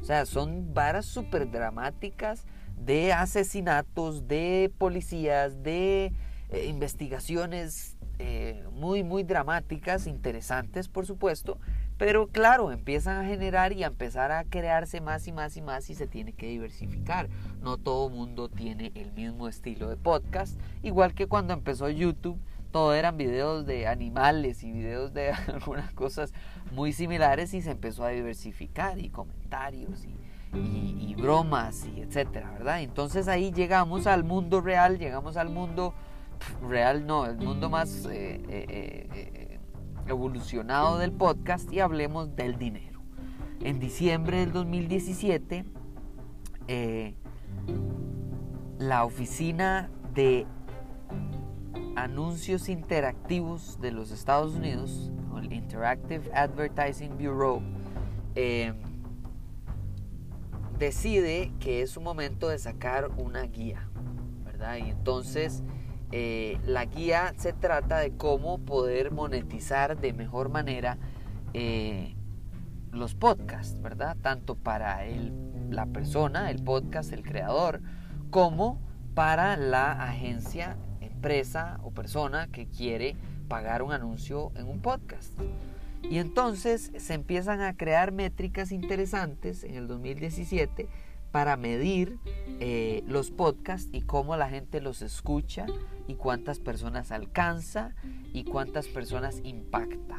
O 0.00 0.04
sea, 0.04 0.26
son 0.26 0.74
varas 0.74 1.06
súper 1.06 1.50
dramáticas 1.50 2.44
de 2.78 3.14
asesinatos, 3.14 4.28
de 4.28 4.70
policías, 4.76 5.62
de 5.62 6.12
eh, 6.50 6.66
investigaciones 6.66 7.96
eh, 8.18 8.64
muy, 8.72 9.02
muy 9.02 9.24
dramáticas, 9.24 10.06
interesantes 10.06 10.88
por 10.88 11.06
supuesto, 11.06 11.58
pero 11.98 12.28
claro, 12.28 12.72
empiezan 12.72 13.24
a 13.24 13.28
generar 13.28 13.72
y 13.72 13.82
a 13.82 13.86
empezar 13.86 14.32
a 14.32 14.44
crearse 14.44 15.00
más 15.00 15.26
y 15.26 15.32
más 15.32 15.56
y 15.56 15.62
más 15.62 15.88
y 15.88 15.94
se 15.94 16.06
tiene 16.06 16.32
que 16.32 16.48
diversificar. 16.48 17.28
No 17.62 17.78
todo 17.78 18.10
mundo 18.10 18.48
tiene 18.48 18.92
el 18.94 19.12
mismo 19.12 19.48
estilo 19.48 19.88
de 19.88 19.96
podcast, 19.96 20.60
igual 20.82 21.14
que 21.14 21.26
cuando 21.26 21.54
empezó 21.54 21.88
YouTube, 21.88 22.38
todo 22.70 22.92
eran 22.92 23.16
videos 23.16 23.64
de 23.64 23.86
animales 23.86 24.62
y 24.62 24.70
videos 24.70 25.14
de 25.14 25.30
algunas 25.48 25.92
cosas 25.94 26.34
muy 26.72 26.92
similares 26.92 27.54
y 27.54 27.62
se 27.62 27.70
empezó 27.70 28.04
a 28.04 28.10
diversificar 28.10 28.98
y 28.98 29.08
comentarios 29.08 30.04
y, 30.04 31.14
bromas 31.16 31.86
y 31.86 32.02
etcétera, 32.02 32.50
¿verdad? 32.50 32.82
Entonces 32.82 33.28
ahí 33.28 33.50
llegamos 33.50 34.06
al 34.06 34.24
mundo 34.24 34.60
real, 34.60 34.98
llegamos 34.98 35.38
al 35.38 35.48
mundo 35.48 35.94
real, 36.68 37.06
no, 37.06 37.24
el 37.24 37.36
mundo 37.38 37.70
más 37.70 38.06
eh, 38.06 38.40
eh, 38.48 39.08
eh, 39.14 39.45
evolucionado 40.08 40.98
del 40.98 41.12
podcast 41.12 41.72
y 41.72 41.80
hablemos 41.80 42.34
del 42.36 42.58
dinero. 42.58 43.00
En 43.60 43.80
diciembre 43.80 44.38
del 44.38 44.52
2017, 44.52 45.64
eh, 46.68 47.14
la 48.78 49.04
oficina 49.04 49.90
de 50.14 50.46
anuncios 51.96 52.68
interactivos 52.68 53.80
de 53.80 53.90
los 53.90 54.10
Estados 54.10 54.54
Unidos, 54.54 55.10
el 55.38 55.52
Interactive 55.52 56.32
Advertising 56.34 57.16
Bureau, 57.18 57.62
eh, 58.34 58.74
decide 60.78 61.52
que 61.58 61.82
es 61.82 61.96
un 61.96 62.04
momento 62.04 62.48
de 62.48 62.58
sacar 62.58 63.10
una 63.16 63.42
guía, 63.42 63.88
¿verdad? 64.44 64.76
Y 64.76 64.90
entonces 64.90 65.62
eh, 66.12 66.58
la 66.64 66.84
guía 66.84 67.34
se 67.36 67.52
trata 67.52 67.98
de 67.98 68.16
cómo 68.16 68.58
poder 68.58 69.10
monetizar 69.10 69.98
de 69.98 70.12
mejor 70.12 70.48
manera 70.48 70.98
eh, 71.52 72.14
los 72.92 73.14
podcasts, 73.14 73.80
¿verdad? 73.82 74.16
Tanto 74.22 74.54
para 74.54 75.00
la 75.70 75.86
persona, 75.86 76.50
el 76.50 76.62
podcast, 76.62 77.12
el 77.12 77.22
creador, 77.22 77.80
como 78.30 78.80
para 79.14 79.56
la 79.56 79.92
agencia, 79.92 80.76
empresa 81.00 81.78
o 81.82 81.90
persona 81.90 82.48
que 82.48 82.66
quiere 82.66 83.16
pagar 83.48 83.82
un 83.82 83.92
anuncio 83.92 84.52
en 84.56 84.68
un 84.68 84.80
podcast. 84.80 85.32
Y 86.02 86.18
entonces 86.18 86.92
se 86.96 87.14
empiezan 87.14 87.60
a 87.60 87.76
crear 87.76 88.12
métricas 88.12 88.70
interesantes 88.70 89.64
en 89.64 89.74
el 89.74 89.88
2017 89.88 90.88
para 91.36 91.58
medir 91.58 92.18
eh, 92.60 93.04
los 93.06 93.30
podcasts 93.30 93.90
y 93.92 94.00
cómo 94.00 94.38
la 94.38 94.48
gente 94.48 94.80
los 94.80 95.02
escucha 95.02 95.66
y 96.08 96.14
cuántas 96.14 96.60
personas 96.60 97.12
alcanza 97.12 97.94
y 98.32 98.44
cuántas 98.44 98.88
personas 98.88 99.42
impacta. 99.44 100.16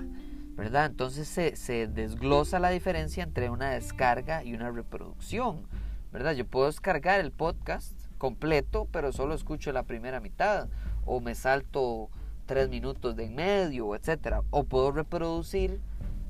¿verdad? 0.56 0.86
Entonces 0.86 1.28
se, 1.28 1.88
desglosa 1.88 2.60
la 2.60 2.70
diferencia 2.70 3.24
entre 3.24 3.50
una 3.50 3.72
descarga 3.72 4.44
y 4.44 4.54
una 4.54 4.70
reproducción, 4.70 5.66
¿verdad? 6.14 6.34
Yo 6.34 6.46
puedo 6.46 6.68
descargar 6.68 7.20
el 7.20 7.32
podcast 7.32 7.94
completo, 8.20 8.88
pero 8.92 9.12
solo 9.12 9.34
escucho 9.34 9.72
la 9.72 9.82
primera 9.82 10.20
mitad, 10.20 10.70
o 11.04 11.20
me 11.20 11.34
salto 11.34 12.12
tres 12.46 12.70
minutos 12.70 13.16
de 13.16 13.26
en 13.26 13.34
medio, 13.34 13.96
etcétera, 13.96 14.44
o 14.52 14.66
puedo 14.66 14.92
reproducir 14.92 15.82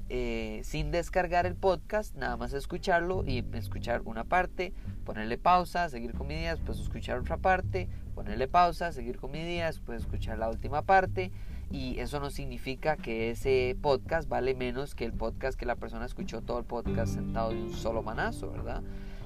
eh, 0.10 0.62
sin 0.64 0.92
descargar 0.92 1.46
el 1.46 1.56
podcast, 1.56 2.16
nada 2.16 2.38
más 2.38 2.54
escucharlo 2.54 3.24
y 3.26 3.44
escuchar 3.54 4.02
una 4.06 4.24
parte, 4.24 4.74
ponerle 5.06 5.38
pausa, 5.38 5.90
seguir 5.90 6.14
con 6.14 6.28
mi 6.28 6.36
día, 6.36 6.56
después 6.56 6.80
escuchar 6.80 7.20
otra 7.20 7.38
parte, 7.38 7.90
ponerle 8.16 8.48
pausa, 8.48 8.92
seguir 8.92 9.20
con 9.20 9.32
mi 9.32 9.44
día, 9.44 9.66
después 9.66 10.02
escuchar 10.02 10.38
la 10.38 10.50
última 10.50 10.82
parte. 10.84 11.32
Y 11.70 12.00
eso 12.00 12.22
no 12.22 12.30
significa 12.30 12.96
que 12.96 13.32
ese 13.32 13.76
podcast 13.82 14.30
vale 14.30 14.56
menos 14.56 14.96
que 14.96 15.04
el 15.04 15.12
podcast 15.12 15.60
que 15.60 15.66
la 15.66 15.76
persona 15.76 16.06
escuchó 16.06 16.42
todo 16.42 16.60
el 16.60 16.66
podcast 16.66 17.16
sentado 17.16 17.50
de 17.50 17.62
un 17.62 17.74
solo 17.74 18.02
manazo, 18.02 18.50
¿verdad? 18.50 18.82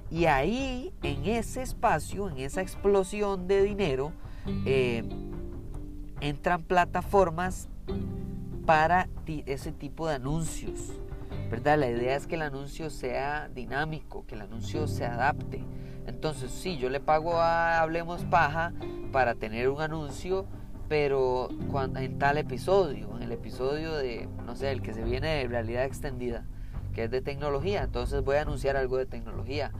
Y 0.09 0.25
ahí, 0.25 0.91
en 1.03 1.25
ese 1.25 1.61
espacio, 1.61 2.29
en 2.29 2.39
esa 2.39 2.61
explosión 2.61 3.47
de 3.47 3.61
dinero, 3.63 4.11
eh, 4.65 5.03
entran 6.19 6.63
plataformas 6.63 7.69
para 8.65 9.09
ese 9.27 9.71
tipo 9.71 10.07
de 10.07 10.15
anuncios. 10.15 10.91
¿verdad? 11.51 11.77
La 11.77 11.89
idea 11.89 12.15
es 12.15 12.27
que 12.27 12.35
el 12.35 12.43
anuncio 12.43 12.89
sea 12.89 13.49
dinámico, 13.49 14.25
que 14.25 14.35
el 14.35 14.41
anuncio 14.41 14.87
se 14.87 15.05
adapte. 15.05 15.63
Entonces, 16.07 16.49
sí, 16.49 16.77
yo 16.77 16.89
le 16.89 17.01
pago 17.01 17.39
a 17.39 17.81
Hablemos 17.81 18.23
Paja 18.23 18.73
para 19.11 19.35
tener 19.35 19.69
un 19.69 19.81
anuncio, 19.81 20.45
pero 20.87 21.49
cuando, 21.69 21.99
en 21.99 22.17
tal 22.17 22.37
episodio, 22.37 23.15
en 23.17 23.23
el 23.23 23.31
episodio 23.33 23.93
de, 23.95 24.29
no 24.45 24.55
sé, 24.55 24.71
el 24.71 24.81
que 24.81 24.93
se 24.93 25.03
viene 25.03 25.27
de 25.27 25.47
realidad 25.47 25.83
extendida, 25.83 26.45
que 26.93 27.03
es 27.03 27.11
de 27.11 27.21
tecnología, 27.21 27.83
entonces 27.83 28.23
voy 28.23 28.37
a 28.37 28.41
anunciar 28.41 28.77
algo 28.77 28.97
de 28.97 29.05
tecnología. 29.05 29.71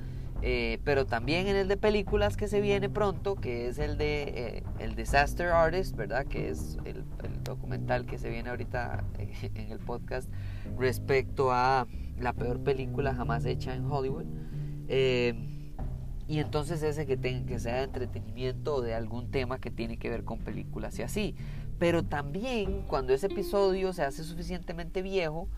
Eh, 0.43 0.79
pero 0.83 1.05
también 1.05 1.47
en 1.47 1.55
el 1.55 1.67
de 1.67 1.77
películas 1.77 2.35
que 2.35 2.47
se 2.47 2.61
viene 2.61 2.89
pronto, 2.89 3.35
que 3.35 3.67
es 3.67 3.77
el 3.77 3.97
de 3.97 4.23
eh, 4.23 4.63
el 4.79 4.95
Disaster 4.95 5.49
Artist, 5.49 5.95
¿verdad? 5.95 6.25
Que 6.25 6.49
es 6.49 6.77
el, 6.85 7.03
documental 7.43 8.05
que 8.05 8.17
se 8.17 8.29
viene 8.29 8.49
ahorita 8.49 9.03
eh, 9.17 9.51
en 9.55 9.71
el 9.71 9.79
podcast 9.79 10.29
respecto 10.77 11.51
a 11.51 11.87
la 12.19 12.33
peor 12.33 12.59
película 12.63 13.13
jamás 13.13 13.45
hecha 13.45 13.75
en 13.75 13.85
Hollywood. 13.85 14.25
y 16.27 16.39
entonces 16.39 16.81
ese 16.81 17.05
que, 17.05 17.17
tenga, 17.17 17.45
que 17.45 17.59
sea 17.59 17.75
de 17.75 17.83
entretenimiento 17.83 18.75
o 18.75 18.81
de 18.81 18.93
algún 18.95 19.29
tema 19.31 19.59
que 19.59 19.69
tiene 19.69 19.97
que 19.97 20.09
ver 20.09 20.23
con 20.23 20.39
películas 20.39 20.97
y 20.97 21.03
así. 21.03 21.35
Pero 21.77 22.03
también 22.03 22.83
cuando 22.87 23.13
ese 23.13 23.27
episodio 23.27 23.91
se 23.93 24.03
hace 24.03 24.23
suficientemente 24.23 25.01
viejo, 25.01 25.49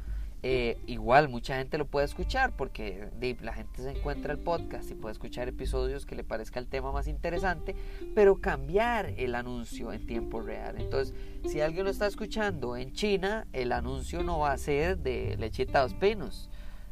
eh, 0.46 0.78
igual 0.88 1.30
mucha 1.30 1.56
gente 1.58 1.78
lo 1.78 1.86
puede 1.86 2.06
escuchar 2.06 2.52
porque 2.52 3.08
la 3.42 3.54
gente 3.54 3.82
se 3.82 3.92
encuentra 3.92 4.34
el 4.34 4.40
podcast 4.40 4.92
y 4.92 4.94
puede 4.94 5.14
escuchar 5.14 5.48
episodios 5.48 6.06
que 6.06 6.16
le 6.16 6.26
parezca 6.26 6.60
el 6.60 6.68
tema 6.68 6.92
más 6.92 7.08
interesante, 7.08 7.78
pero 8.14 8.42
cambiar 8.42 9.14
el 9.16 9.36
anuncio 9.36 9.94
en 9.94 10.06
tiempo 10.06 10.42
real. 10.42 10.76
Entonces, 10.78 11.16
si 11.46 11.62
alguien 11.62 11.86
lo 11.86 11.92
está 11.92 12.08
escuchando 12.08 12.76
en 12.76 12.92
China, 12.92 13.48
el 13.54 13.72
anuncio 13.72 14.22
no 14.22 14.40
va 14.40 14.52
a 14.52 14.58
ser 14.58 14.98
de 14.98 15.38
lechita 15.38 15.82
dos 15.82 15.94
pinos. 15.94 16.50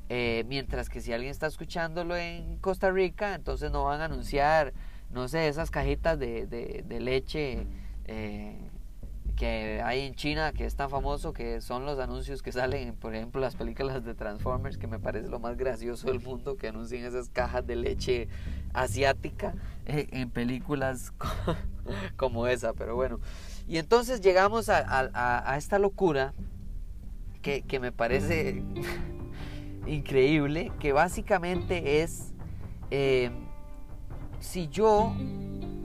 Eh, 0.08 0.46
mientras 0.48 0.88
que 0.88 1.02
si 1.02 1.12
alguien 1.12 1.32
está 1.32 1.48
escuchándolo 1.48 2.16
en 2.16 2.58
Costa 2.60 2.90
Rica, 2.90 3.36
entonces 3.36 3.70
no 3.70 3.84
van 3.84 4.00
a 4.00 4.06
anunciar, 4.06 4.72
no 5.10 5.28
sé, 5.28 5.50
esas 5.50 5.72
cajitas 5.72 6.18
de, 6.18 6.48
de, 6.48 7.00
leche. 7.02 7.68
Eh, 8.06 8.71
que 9.42 9.82
hay 9.84 10.02
en 10.02 10.14
China 10.14 10.52
que 10.52 10.66
es 10.66 10.76
tan 10.76 10.92
famoso 10.92 11.34
que 11.34 11.62
son 11.62 11.84
los 11.84 11.98
anuncios 11.98 12.44
que 12.44 12.52
salen 12.52 12.94
por 12.94 13.16
ejemplo 13.16 13.42
las 13.42 13.56
películas 13.56 14.06
de 14.06 14.14
Transformers 14.14 14.78
que 14.78 14.86
me 14.86 15.00
parece 15.00 15.30
lo 15.30 15.40
más 15.40 15.58
gracioso 15.58 16.06
del 16.06 16.20
mundo 16.20 16.58
que 16.58 16.68
anuncian 16.68 17.04
esas 17.04 17.28
cajas 17.30 17.66
de 17.66 17.76
leche 17.76 18.28
asiática 18.72 19.56
eh, 19.88 20.08
en 20.12 20.30
películas 20.30 21.12
como 22.18 22.46
esa 22.46 22.74
pero 22.74 22.96
bueno. 22.96 23.20
Y 23.68 23.80
entonces 23.80 24.22
llegamos 24.22 24.70
a, 24.70 25.56
esta 25.58 25.80
locura 25.80 26.36
que, 27.42 27.80
me 27.82 27.92
parece 27.92 28.62
increíble 29.88 30.72
que 30.80 30.94
básicamente 30.94 32.04
es 32.04 32.32
eh, 32.92 33.32
si 34.40 34.68
yo 34.68 35.16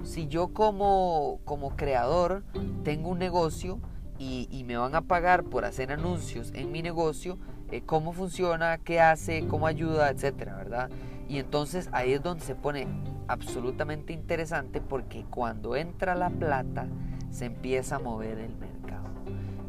si 0.07 0.29
yo 0.29 0.49
como, 0.49 1.40
como 1.45 1.77
creador 1.77 2.45
tengo 2.85 3.11
un 3.11 3.19
negocio 3.19 3.81
y, 4.19 4.64
me 4.66 4.77
van 4.77 4.95
a 4.95 5.03
pagar 5.03 5.45
por 5.45 5.64
hacer 5.64 5.92
anuncios 5.92 6.51
en 6.55 6.73
mi 6.73 6.81
negocio, 6.81 7.38
eh, 7.71 7.83
cómo 7.85 8.12
funciona, 8.12 8.79
qué 8.79 9.01
hace, 9.01 9.47
cómo 9.47 9.66
ayuda, 9.66 10.11
etcétera, 10.11 10.57
¿verdad? 10.57 10.90
Y 11.29 11.38
entonces 11.38 11.88
ahí 11.92 12.12
es 12.12 12.23
donde 12.23 12.45
se 12.45 12.55
pone 12.55 12.87
absolutamente 13.29 14.12
interesante 14.12 14.81
porque 14.81 15.25
cuando 15.29 15.77
entra 15.77 16.14
la 16.14 16.31
plata 16.31 16.87
se 17.31 17.47
empieza 17.47 17.97
a 17.97 17.99
mover 17.99 18.38
el 18.38 18.57
mercado 18.57 19.11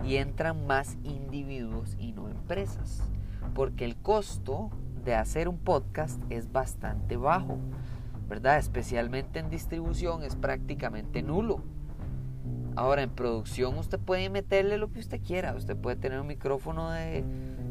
y 0.06 0.16
entran 0.16 0.66
más 0.66 0.98
individuos 1.04 1.98
y 2.00 2.14
no 2.14 2.30
empresas, 2.30 3.04
porque 3.54 3.84
el 3.86 3.98
costo 3.98 4.70
de 5.04 5.16
hacer 5.16 5.50
un 5.50 5.58
podcast 5.58 6.22
es 6.30 6.52
bastante 6.52 7.18
bajo. 7.18 7.58
¿Verdad? 8.28 8.58
Especialmente 8.58 9.40
en 9.40 9.50
distribución 9.50 10.24
es 10.24 10.36
prácticamente 10.36 11.24
nulo. 11.24 11.64
Ahora 12.76 13.02
en 13.02 13.10
producción 13.10 13.78
usted 13.78 14.00
puede 14.00 14.30
meterle 14.30 14.78
lo 14.78 14.92
que 14.92 15.00
usted 15.00 15.22
quiera. 15.22 15.56
Usted 15.56 15.76
puede 15.76 15.96
tener 15.96 16.20
un 16.20 16.28
micrófono 16.28 16.92
de... 16.92 17.24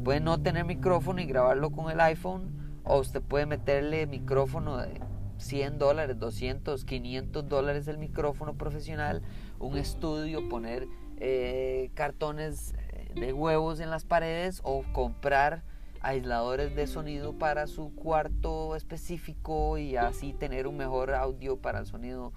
Puede 0.03 0.19
no 0.19 0.41
tener 0.41 0.65
micrófono 0.65 1.21
y 1.21 1.25
grabarlo 1.25 1.71
con 1.71 1.89
el 1.89 1.99
iPhone. 2.01 2.51
O 2.83 2.99
usted 2.99 3.21
puede 3.21 3.45
meterle 3.45 4.05
micrófono 4.07 4.77
de 4.77 5.01
100 5.37 5.77
dólares, 5.77 6.19
200, 6.19 6.83
500 6.83 7.47
dólares 7.47 7.87
el 7.87 7.97
micrófono 7.97 8.55
profesional. 8.55 9.21
Un 9.59 9.77
estudio, 9.77 10.49
poner 10.49 10.87
eh, 11.17 11.89
cartones 11.93 12.75
de 13.15 13.33
huevos 13.33 13.79
en 13.79 13.89
las 13.89 14.05
paredes 14.05 14.61
o 14.63 14.83
comprar 14.93 15.63
aisladores 16.01 16.75
de 16.75 16.87
sonido 16.87 17.33
para 17.37 17.67
su 17.67 17.93
cuarto 17.95 18.75
específico 18.75 19.77
y 19.77 19.95
así 19.95 20.33
tener 20.33 20.67
un 20.67 20.77
mejor 20.77 21.13
audio 21.13 21.57
para 21.57 21.79
el 21.79 21.85
sonido 21.85 22.33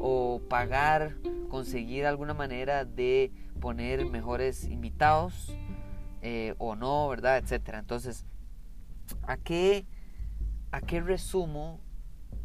o 0.00 0.40
pagar, 0.48 1.16
conseguir 1.48 2.06
alguna 2.06 2.34
manera 2.34 2.84
de 2.84 3.32
poner 3.60 4.06
mejores 4.06 4.64
invitados 4.64 5.56
eh, 6.22 6.54
o 6.58 6.76
no, 6.76 7.08
¿verdad? 7.08 7.38
Etcétera. 7.38 7.78
Entonces, 7.78 8.24
¿a 9.22 9.36
qué, 9.36 9.86
¿a 10.70 10.80
qué 10.80 11.00
resumo 11.00 11.80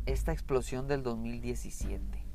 esta 0.06 0.32
explosión 0.32 0.88
del 0.88 1.04
2017? 1.04 2.26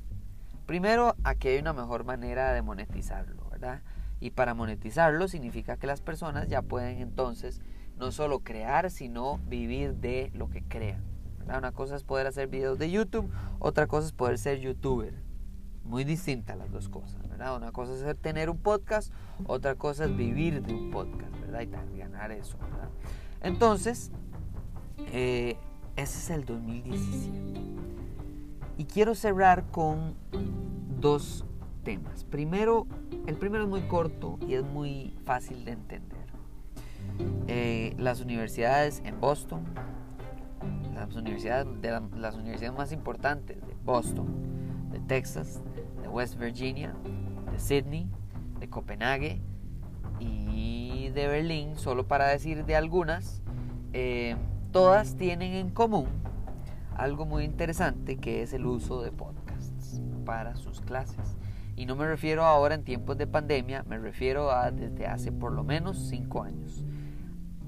Primero, 0.65 1.15
aquí 1.23 1.49
hay 1.49 1.59
una 1.59 1.73
mejor 1.73 2.05
manera 2.05 2.53
de 2.53 2.61
monetizarlo, 2.61 3.49
¿verdad? 3.49 3.81
Y 4.19 4.31
para 4.31 4.53
monetizarlo 4.53 5.27
significa 5.27 5.75
que 5.75 5.87
las 5.87 6.01
personas 6.01 6.47
ya 6.47 6.61
pueden 6.61 6.99
entonces 6.99 7.61
no 7.97 8.11
solo 8.11 8.39
crear, 8.39 8.89
sino 8.89 9.39
vivir 9.47 9.95
de 9.95 10.31
lo 10.33 10.49
que 10.49 10.63
crean. 10.63 11.03
Una 11.45 11.71
cosa 11.71 11.95
es 11.95 12.03
poder 12.03 12.27
hacer 12.27 12.47
videos 12.47 12.79
de 12.79 12.89
YouTube, 12.89 13.29
otra 13.59 13.87
cosa 13.87 14.07
es 14.07 14.13
poder 14.13 14.37
ser 14.37 14.59
youtuber. 14.59 15.13
Muy 15.83 16.05
distintas 16.05 16.57
las 16.57 16.71
dos 16.71 16.87
cosas, 16.87 17.27
¿verdad? 17.27 17.55
Una 17.57 17.71
cosa 17.71 18.09
es 18.09 18.17
tener 18.17 18.49
un 18.49 18.57
podcast, 18.57 19.11
otra 19.45 19.75
cosa 19.75 20.05
es 20.05 20.15
vivir 20.15 20.63
de 20.63 20.73
un 20.73 20.91
podcast, 20.91 21.31
¿verdad? 21.41 21.61
Y 21.93 21.97
ganar 21.97 22.31
eso, 22.31 22.57
¿verdad? 22.57 22.89
Entonces, 23.41 24.11
eh, 25.11 25.57
ese 25.97 26.17
es 26.17 26.29
el 26.29 26.45
2017. 26.45 27.61
Y 28.77 28.85
quiero 28.85 29.13
cerrar 29.13 29.65
con 29.69 30.15
dos 30.99 31.45
temas. 31.83 32.23
Primero, 32.23 32.87
el 33.27 33.35
primero 33.35 33.65
es 33.65 33.69
muy 33.69 33.81
corto 33.81 34.39
y 34.47 34.53
es 34.53 34.63
muy 34.63 35.15
fácil 35.25 35.65
de 35.65 35.73
entender. 35.73 36.23
Las 37.97 38.21
universidades 38.21 39.01
en 39.05 39.19
Boston, 39.19 39.63
las 40.93 41.15
universidades, 41.15 41.67
de 41.81 42.01
las 42.17 42.35
universidades 42.35 42.77
más 42.77 42.91
importantes 42.91 43.57
de 43.65 43.75
Boston, 43.83 44.27
de 44.91 44.99
Texas, 44.99 45.61
de 46.01 46.07
West 46.07 46.37
Virginia, 46.37 46.93
de 47.51 47.59
Sydney, 47.59 48.09
de 48.59 48.69
Copenhague 48.69 49.41
y 50.19 51.09
de 51.09 51.27
Berlín, 51.27 51.77
solo 51.77 52.07
para 52.07 52.27
decir 52.27 52.65
de 52.65 52.75
algunas, 52.75 53.41
eh, 53.93 54.35
todas 54.71 55.15
tienen 55.15 55.53
en 55.53 55.69
común 55.69 56.07
algo 56.95 57.25
muy 57.25 57.43
interesante 57.43 58.17
que 58.17 58.41
es 58.41 58.53
el 58.53 58.65
uso 58.65 59.01
de 59.01 59.11
podcasts 59.11 60.01
para 60.25 60.55
sus 60.55 60.81
clases. 60.81 61.37
Y 61.75 61.85
no 61.85 61.95
me 61.95 62.07
refiero 62.07 62.43
ahora 62.45 62.75
en 62.75 62.83
tiempos 62.83 63.17
de 63.17 63.25
pandemia, 63.27 63.83
me 63.83 63.97
refiero 63.97 64.51
a 64.51 64.71
desde 64.71 65.07
hace 65.07 65.31
por 65.31 65.51
lo 65.51 65.63
menos 65.63 65.97
cinco 65.97 66.43
años. 66.43 66.83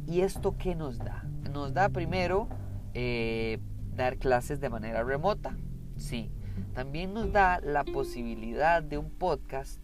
¿Y 0.07 0.21
esto 0.21 0.55
qué 0.57 0.75
nos 0.75 0.99
da? 0.99 1.23
Nos 1.51 1.73
da 1.73 1.89
primero 1.89 2.47
eh, 2.93 3.59
dar 3.95 4.17
clases 4.17 4.59
de 4.59 4.69
manera 4.69 5.03
remota, 5.03 5.57
sí. 5.97 6.31
También 6.73 7.13
nos 7.13 7.31
da 7.31 7.59
la 7.61 7.83
posibilidad 7.83 8.83
de 8.83 8.97
un 8.97 9.09
podcast 9.09 9.81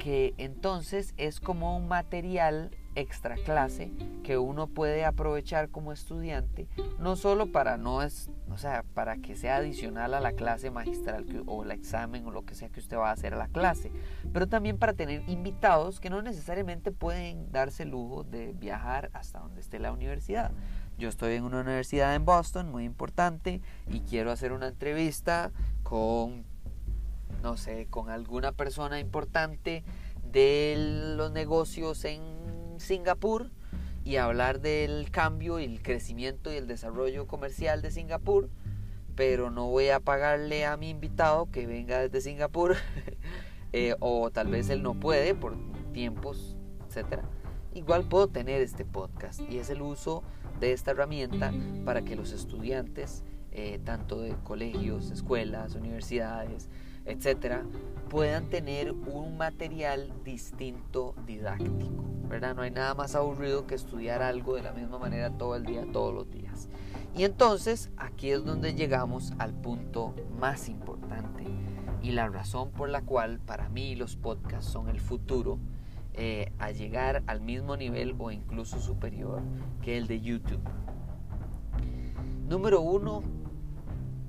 que 0.00 0.34
entonces 0.38 1.14
es 1.16 1.40
como 1.40 1.76
un 1.76 1.88
material 1.88 2.70
extra 2.94 3.36
clase 3.36 3.90
que 4.22 4.38
uno 4.38 4.66
puede 4.66 5.04
aprovechar 5.04 5.68
como 5.68 5.92
estudiante, 5.92 6.68
no 6.98 7.16
solo 7.16 7.50
para 7.50 7.76
no 7.76 8.02
es, 8.02 8.30
o 8.50 8.58
sea, 8.58 8.84
para 8.94 9.16
que 9.16 9.34
sea 9.34 9.56
adicional 9.56 10.14
a 10.14 10.20
la 10.20 10.32
clase 10.32 10.70
magistral 10.70 11.26
o 11.46 11.64
el 11.64 11.70
examen 11.70 12.26
o 12.26 12.30
lo 12.30 12.44
que 12.44 12.54
sea 12.54 12.68
que 12.68 12.80
usted 12.80 12.96
va 12.96 13.10
a 13.10 13.12
hacer 13.12 13.34
a 13.34 13.38
la 13.38 13.48
clase, 13.48 13.90
pero 14.32 14.46
también 14.46 14.78
para 14.78 14.92
tener 14.92 15.22
invitados 15.28 16.00
que 16.00 16.10
no 16.10 16.22
necesariamente 16.22 16.92
pueden 16.92 17.50
darse 17.50 17.84
el 17.84 17.90
lujo 17.90 18.24
de 18.24 18.52
viajar 18.52 19.10
hasta 19.12 19.40
donde 19.40 19.60
esté 19.60 19.78
la 19.78 19.92
universidad. 19.92 20.52
Yo 20.98 21.08
estoy 21.08 21.34
en 21.34 21.44
una 21.44 21.60
universidad 21.60 22.14
en 22.14 22.24
Boston 22.24 22.70
muy 22.70 22.84
importante 22.84 23.60
y 23.88 24.00
quiero 24.00 24.30
hacer 24.30 24.52
una 24.52 24.68
entrevista 24.68 25.50
con 25.82 26.44
no 27.42 27.56
sé, 27.56 27.86
con 27.90 28.08
alguna 28.08 28.52
persona 28.52 29.00
importante 29.00 29.82
de 30.32 31.14
los 31.16 31.32
negocios 31.32 32.04
en 32.04 32.22
Singapur 32.80 33.50
y 34.04 34.16
hablar 34.16 34.60
del 34.60 35.10
cambio 35.10 35.60
y 35.60 35.64
el 35.64 35.82
crecimiento 35.82 36.52
y 36.52 36.56
el 36.56 36.66
desarrollo 36.66 37.26
comercial 37.26 37.82
de 37.82 37.90
Singapur, 37.90 38.50
pero 39.14 39.50
no 39.50 39.68
voy 39.68 39.90
a 39.90 40.00
pagarle 40.00 40.64
a 40.66 40.76
mi 40.76 40.90
invitado 40.90 41.50
que 41.50 41.66
venga 41.66 42.00
desde 42.00 42.20
Singapur, 42.20 42.76
eh, 43.72 43.94
o 44.00 44.30
tal 44.30 44.48
vez 44.48 44.70
él 44.70 44.82
no 44.82 44.94
puede 44.94 45.34
por 45.34 45.56
tiempos, 45.92 46.56
etcétera. 46.88 47.24
Igual 47.74 48.04
puedo 48.04 48.28
tener 48.28 48.60
este 48.60 48.84
podcast 48.84 49.40
y 49.48 49.58
es 49.58 49.70
el 49.70 49.80
uso 49.80 50.22
de 50.60 50.72
esta 50.72 50.90
herramienta 50.90 51.52
para 51.84 52.02
que 52.02 52.16
los 52.16 52.32
estudiantes, 52.32 53.24
eh, 53.50 53.80
tanto 53.84 54.20
de 54.20 54.34
colegios, 54.44 55.10
escuelas, 55.10 55.74
universidades, 55.74 56.68
etcétera, 57.04 57.64
puedan 58.08 58.50
tener 58.50 58.92
un 58.92 59.36
material 59.36 60.12
distinto 60.24 61.14
didáctico. 61.26 62.12
¿verdad? 62.32 62.54
No 62.54 62.62
hay 62.62 62.70
nada 62.70 62.94
más 62.94 63.14
aburrido 63.14 63.66
que 63.66 63.74
estudiar 63.74 64.22
algo 64.22 64.54
de 64.54 64.62
la 64.62 64.72
misma 64.72 64.98
manera 64.98 65.36
todo 65.36 65.54
el 65.54 65.66
día, 65.66 65.84
todos 65.92 66.14
los 66.14 66.30
días. 66.30 66.70
Y 67.14 67.24
entonces 67.24 67.90
aquí 67.98 68.30
es 68.30 68.42
donde 68.42 68.74
llegamos 68.74 69.34
al 69.38 69.52
punto 69.52 70.14
más 70.40 70.70
importante 70.70 71.44
y 72.02 72.12
la 72.12 72.28
razón 72.28 72.70
por 72.70 72.88
la 72.88 73.02
cual 73.02 73.38
para 73.38 73.68
mí 73.68 73.94
los 73.96 74.16
podcasts 74.16 74.72
son 74.72 74.88
el 74.88 74.98
futuro 74.98 75.58
eh, 76.14 76.52
a 76.58 76.70
llegar 76.70 77.22
al 77.26 77.42
mismo 77.42 77.76
nivel 77.76 78.14
o 78.18 78.30
incluso 78.30 78.80
superior 78.80 79.42
que 79.82 79.98
el 79.98 80.06
de 80.06 80.22
YouTube. 80.22 80.62
Número 82.48 82.80
uno, 82.80 83.22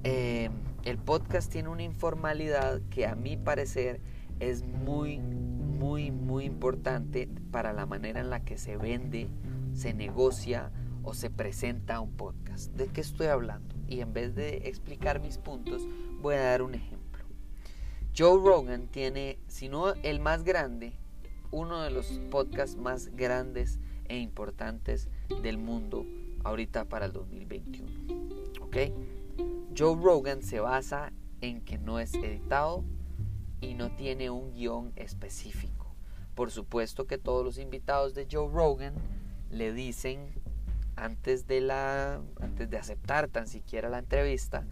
eh, 0.03 0.49
el 0.83 0.97
podcast 0.97 1.51
tiene 1.51 1.69
una 1.69 1.83
informalidad 1.83 2.81
que 2.89 3.07
a 3.07 3.15
mi 3.15 3.37
parecer 3.37 4.01
es 4.39 4.63
muy, 4.63 5.19
muy, 5.19 6.11
muy 6.11 6.45
importante 6.45 7.29
para 7.51 7.71
la 7.71 7.85
manera 7.85 8.19
en 8.19 8.29
la 8.29 8.43
que 8.43 8.57
se 8.57 8.77
vende, 8.77 9.29
se 9.73 9.93
negocia 9.93 10.71
o 11.03 11.13
se 11.13 11.29
presenta 11.29 11.99
un 11.99 12.11
podcast. 12.11 12.73
¿De 12.73 12.87
qué 12.87 13.01
estoy 13.01 13.27
hablando? 13.27 13.75
Y 13.87 14.01
en 14.01 14.13
vez 14.13 14.35
de 14.35 14.67
explicar 14.67 15.21
mis 15.21 15.37
puntos, 15.37 15.87
voy 16.21 16.35
a 16.35 16.43
dar 16.43 16.61
un 16.61 16.75
ejemplo. 16.75 17.23
Joe 18.17 18.39
Rogan 18.43 18.87
tiene, 18.87 19.39
si 19.47 19.69
no 19.69 19.93
el 20.03 20.19
más 20.19 20.43
grande, 20.43 20.93
uno 21.51 21.81
de 21.81 21.91
los 21.91 22.19
podcasts 22.29 22.75
más 22.75 23.15
grandes 23.15 23.79
e 24.05 24.17
importantes 24.17 25.07
del 25.41 25.57
mundo 25.57 26.05
ahorita 26.43 26.85
para 26.85 27.05
el 27.05 27.13
2021. 27.13 27.89
¿Ok? 28.61 28.77
Joe 29.75 29.95
Rogan 29.95 30.43
se 30.43 30.59
basa 30.59 31.11
en 31.41 31.61
que 31.61 31.79
no 31.79 31.99
es 31.99 32.13
editado 32.13 32.83
y 33.59 33.73
no 33.73 33.89
tiene 33.95 34.29
un 34.29 34.53
guion 34.53 34.93
específico. 34.95 35.95
Por 36.35 36.51
supuesto 36.51 37.07
que 37.07 37.17
todos 37.17 37.43
los 37.43 37.57
invitados 37.57 38.13
de 38.13 38.27
Joe 38.31 38.51
Rogan 38.51 38.93
le 39.49 39.73
dicen 39.73 40.31
antes 40.95 41.47
de 41.47 41.61
la 41.61 42.21
antes 42.39 42.69
de 42.69 42.77
aceptar 42.77 43.27
tan 43.29 43.47
siquiera 43.47 43.89
la 43.89 43.97
entrevista 43.97 44.65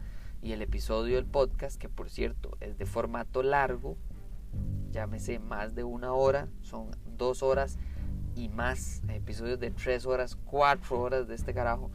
y 0.44 0.52
el 0.52 0.62
episodio 0.62 1.16
del 1.16 1.26
podcast 1.26 1.80
que 1.80 1.90
por 1.90 2.12
cierto 2.12 2.58
es 2.60 2.78
de 2.78 2.86
formato 2.86 3.42
largo 3.42 3.98
llámese 4.92 5.40
más 5.40 5.74
de 5.74 5.84
una 5.84 6.14
hora 6.14 6.48
son 6.62 6.92
dos 7.18 7.42
horas 7.42 7.80
y 8.36 8.50
más 8.50 9.02
episodios 9.08 9.60
de 9.60 9.72
tres 9.72 10.06
horas 10.06 10.38
cuatro 10.46 11.02
horas 11.02 11.28
de 11.28 11.34
este 11.34 11.56
carajo 11.56 11.90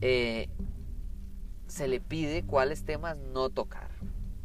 eh, 0.00 0.48
se 1.70 1.88
le 1.88 2.00
pide 2.00 2.44
cuáles 2.44 2.84
temas 2.84 3.16
no 3.16 3.48
tocar. 3.48 3.90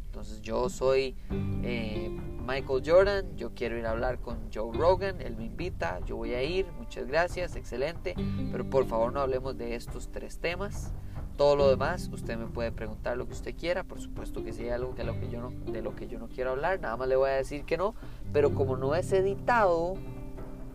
Entonces 0.06 0.40
yo 0.40 0.68
soy 0.70 1.14
eh, 1.62 2.08
Michael 2.46 2.82
Jordan, 2.86 3.36
yo 3.36 3.52
quiero 3.54 3.76
ir 3.76 3.86
a 3.86 3.90
hablar 3.90 4.20
con 4.20 4.38
Joe 4.54 4.74
Rogan, 4.76 5.20
él 5.20 5.36
me 5.36 5.44
invita, 5.44 6.00
yo 6.06 6.16
voy 6.16 6.32
a 6.34 6.42
ir, 6.42 6.66
muchas 6.78 7.06
gracias, 7.06 7.56
excelente, 7.56 8.14
pero 8.50 8.64
por 8.70 8.86
favor 8.86 9.12
no 9.12 9.20
hablemos 9.20 9.58
de 9.58 9.74
estos 9.74 10.08
tres 10.10 10.38
temas. 10.38 10.92
Todo 11.36 11.54
lo 11.54 11.68
demás, 11.68 12.08
usted 12.10 12.38
me 12.38 12.46
puede 12.46 12.72
preguntar 12.72 13.18
lo 13.18 13.26
que 13.26 13.34
usted 13.34 13.54
quiera, 13.54 13.84
por 13.84 14.00
supuesto 14.00 14.42
que 14.42 14.54
si 14.54 14.62
hay 14.62 14.70
algo 14.70 14.94
que 14.94 15.04
lo 15.04 15.20
que 15.20 15.28
yo 15.28 15.42
no, 15.42 15.50
de 15.70 15.82
lo 15.82 15.94
que 15.94 16.08
yo 16.08 16.18
no 16.18 16.28
quiero 16.28 16.52
hablar, 16.52 16.80
nada 16.80 16.96
más 16.96 17.08
le 17.08 17.16
voy 17.16 17.28
a 17.28 17.34
decir 17.34 17.64
que 17.64 17.76
no, 17.76 17.94
pero 18.32 18.54
como 18.54 18.78
no 18.78 18.94
es 18.94 19.12
editado, 19.12 19.94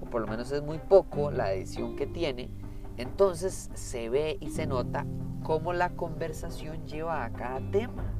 o 0.02 0.06
por 0.12 0.22
lo 0.22 0.28
menos 0.28 0.52
es 0.52 0.62
muy 0.62 0.78
poco 0.78 1.32
la 1.32 1.52
edición 1.52 1.96
que 1.96 2.06
tiene, 2.06 2.52
entonces 2.97 3.69
se 3.73 4.10
ve 4.10 4.38
y 4.39 4.49
se 4.49 4.67
nota 4.67 5.06
cómo 5.43 5.73
la 5.73 5.91
conversación 5.91 6.86
lleva 6.86 7.25
a 7.25 7.32
cada 7.32 7.60
tema. 7.71 8.13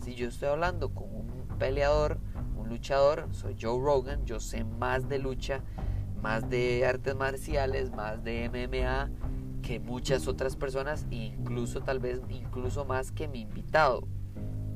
Si 0.00 0.14
yo 0.14 0.28
estoy 0.28 0.48
hablando 0.48 0.90
con 0.90 1.04
un 1.14 1.58
peleador, 1.58 2.18
un 2.56 2.68
luchador, 2.68 3.28
soy 3.32 3.56
Joe 3.60 3.82
Rogan, 3.82 4.24
yo 4.24 4.40
sé 4.40 4.64
más 4.64 5.08
de 5.08 5.18
lucha, 5.18 5.62
más 6.22 6.48
de 6.48 6.86
artes 6.86 7.14
marciales, 7.14 7.92
más 7.92 8.22
de 8.22 8.48
MMA 8.48 9.10
que 9.62 9.80
muchas 9.80 10.28
otras 10.28 10.54
personas, 10.54 11.06
incluso 11.10 11.80
tal 11.80 11.98
vez 11.98 12.20
incluso 12.28 12.84
más 12.84 13.10
que 13.10 13.26
mi 13.26 13.40
invitado. 13.40 14.06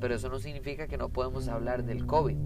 Pero 0.01 0.15
eso 0.15 0.29
no 0.29 0.39
significa 0.39 0.87
que 0.87 0.97
no 0.97 1.09
podemos 1.09 1.47
hablar 1.47 1.85
del 1.85 2.05
COVID. 2.05 2.37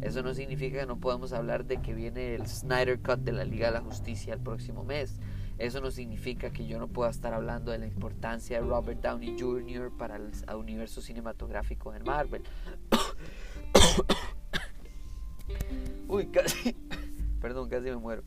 Eso 0.00 0.22
no 0.22 0.34
significa 0.34 0.80
que 0.80 0.86
no 0.86 0.98
podemos 0.98 1.32
hablar 1.32 1.66
de 1.66 1.82
que 1.82 1.94
viene 1.94 2.34
el 2.34 2.46
Snyder 2.46 3.00
Cut 3.00 3.18
de 3.20 3.32
la 3.32 3.44
Liga 3.44 3.66
de 3.66 3.74
la 3.74 3.80
Justicia 3.80 4.32
el 4.34 4.40
próximo 4.40 4.84
mes. 4.84 5.20
Eso 5.58 5.80
no 5.80 5.90
significa 5.90 6.50
que 6.50 6.66
yo 6.66 6.78
no 6.78 6.88
pueda 6.88 7.10
estar 7.10 7.34
hablando 7.34 7.72
de 7.72 7.78
la 7.78 7.86
importancia 7.86 8.60
de 8.60 8.66
Robert 8.66 9.00
Downey 9.00 9.36
Jr. 9.38 9.90
para 9.96 10.16
el 10.16 10.32
universo 10.56 11.00
cinematográfico 11.00 11.94
en 11.94 12.04
Marvel. 12.04 12.42
Uy, 16.08 16.26
casi. 16.26 16.76
Perdón, 17.40 17.68
casi 17.68 17.90
me 17.90 17.96
muero. 17.96 18.22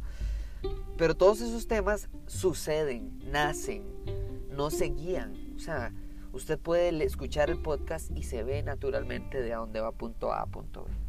Pero 0.97 1.15
todos 1.15 1.41
esos 1.41 1.67
temas 1.67 2.09
suceden, 2.25 3.19
nacen, 3.31 3.83
no 4.49 4.69
se 4.69 4.85
guían. 4.85 5.35
O 5.55 5.59
sea, 5.59 5.93
usted 6.31 6.57
puede 6.57 7.03
escuchar 7.03 7.49
el 7.49 7.57
podcast 7.57 8.11
y 8.11 8.23
se 8.23 8.43
ve 8.43 8.63
naturalmente 8.63 9.41
de 9.41 9.53
dónde 9.53 9.81
va 9.81 9.91
punto 9.91 10.31
A 10.31 10.41
a 10.41 10.45
punto 10.45 10.85
B. 10.85 11.04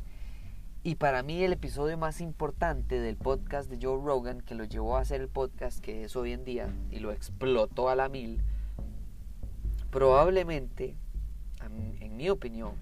Y 0.87 0.95
para 0.95 1.25
mí 1.25 1.43
el 1.43 1.53
episodio 1.53 1.99
más 1.99 2.21
importante 2.21 3.01
del 3.01 3.17
podcast 3.17 3.69
de 3.69 3.85
Joe 3.85 4.01
Rogan, 4.01 4.41
que 4.41 4.55
lo 4.55 4.63
llevó 4.63 4.97
a 4.97 5.01
hacer 5.01 5.21
el 5.21 5.27
podcast 5.27 5.81
que 5.81 6.05
es 6.05 6.15
hoy 6.15 6.31
en 6.31 6.45
día 6.45 6.73
y 6.93 7.01
lo 7.01 7.11
explotó 7.11 7.89
a 7.89 7.97
la 7.97 8.09
mil, 8.09 8.41
probablemente, 9.91 10.95
en 11.99 12.17
mi 12.17 12.31
opinión, 12.31 12.75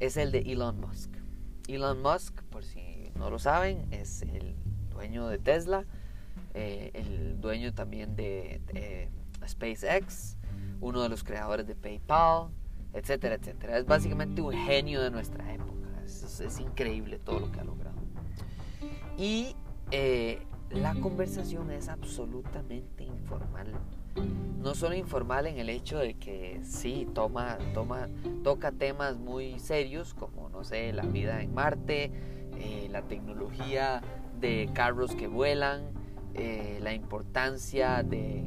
es 0.00 0.16
el 0.16 0.32
de 0.32 0.38
Elon 0.50 0.80
Musk. 0.80 1.10
Elon 1.68 2.00
Musk, 2.00 2.40
por 2.44 2.64
si 2.64 3.12
no 3.16 3.28
lo 3.28 3.38
saben, 3.38 3.86
es 3.90 4.22
el 4.22 4.54
dueño 4.88 5.28
de 5.28 5.36
Tesla, 5.36 5.84
eh, 6.54 6.90
el 6.94 7.38
dueño 7.38 7.74
también 7.74 8.16
de, 8.16 8.62
de 8.72 9.10
SpaceX, 9.46 10.38
uno 10.80 11.02
de 11.02 11.10
los 11.10 11.22
creadores 11.22 11.66
de 11.66 11.74
PayPal, 11.74 12.48
etcétera, 12.94 13.34
etcétera. 13.34 13.76
Es 13.76 13.84
básicamente 13.84 14.40
un 14.40 14.54
genio 14.54 15.02
de 15.02 15.10
nuestra 15.10 15.52
época 15.52 15.81
es, 16.22 16.60
increíble 16.60 17.18
todo 17.18 17.40
lo 17.40 17.52
que 17.52 17.60
ha 17.60 17.64
logrado. 17.64 17.96
Y 19.16 19.54
eh, 19.90 20.42
la 20.70 20.94
conversación 20.94 21.70
es 21.70 21.88
absolutamente 21.88 23.04
informal. 23.04 23.72
No 24.60 24.74
solo 24.74 24.94
informal 24.94 25.46
en 25.46 25.58
el 25.58 25.68
hecho 25.68 25.98
de 25.98 26.14
que 26.14 26.60
sí, 26.64 27.08
toma, 27.14 27.58
toma, 27.74 28.08
toca 28.44 28.72
temas 28.72 29.16
muy 29.16 29.58
serios 29.58 30.14
como, 30.14 30.48
no 30.50 30.64
sé, 30.64 30.92
la 30.92 31.02
vida 31.02 31.42
en 31.42 31.54
Marte, 31.54 32.12
eh, 32.58 32.88
la 32.90 33.02
tecnología 33.02 34.02
de 34.40 34.70
carros 34.72 35.14
que 35.14 35.26
vuelan, 35.26 35.82
eh, 36.34 36.78
la 36.82 36.94
importancia 36.94 38.02
de 38.02 38.44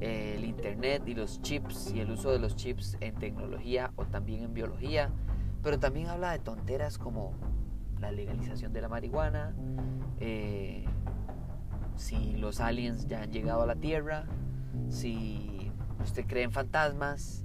el 0.00 0.44
internet 0.44 1.02
y 1.06 1.14
los 1.14 1.42
chips 1.42 1.92
y 1.94 2.00
el 2.00 2.10
uso 2.10 2.32
de 2.32 2.38
los 2.38 2.56
chips 2.56 2.96
en 3.00 3.14
tecnología 3.16 3.92
o 3.96 4.06
también 4.06 4.42
en 4.42 4.54
biología, 4.54 5.10
pero 5.62 5.78
también 5.78 6.08
habla 6.08 6.32
de 6.32 6.38
tonteras 6.38 6.98
como 6.98 7.34
la 8.00 8.12
legalización 8.12 8.72
de 8.72 8.80
la 8.80 8.88
marihuana, 8.88 9.54
eh, 10.18 10.84
si 11.96 12.36
los 12.36 12.60
aliens 12.60 13.06
ya 13.06 13.22
han 13.22 13.30
llegado 13.30 13.62
a 13.62 13.66
la 13.66 13.76
Tierra, 13.76 14.24
si 14.88 15.70
usted 16.02 16.26
cree 16.26 16.44
en 16.44 16.52
fantasmas, 16.52 17.44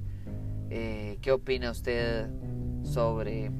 eh, 0.69 1.17
qué 1.21 1.31
opina 1.31 1.71
usted 1.71 2.29
sobre 2.83 3.51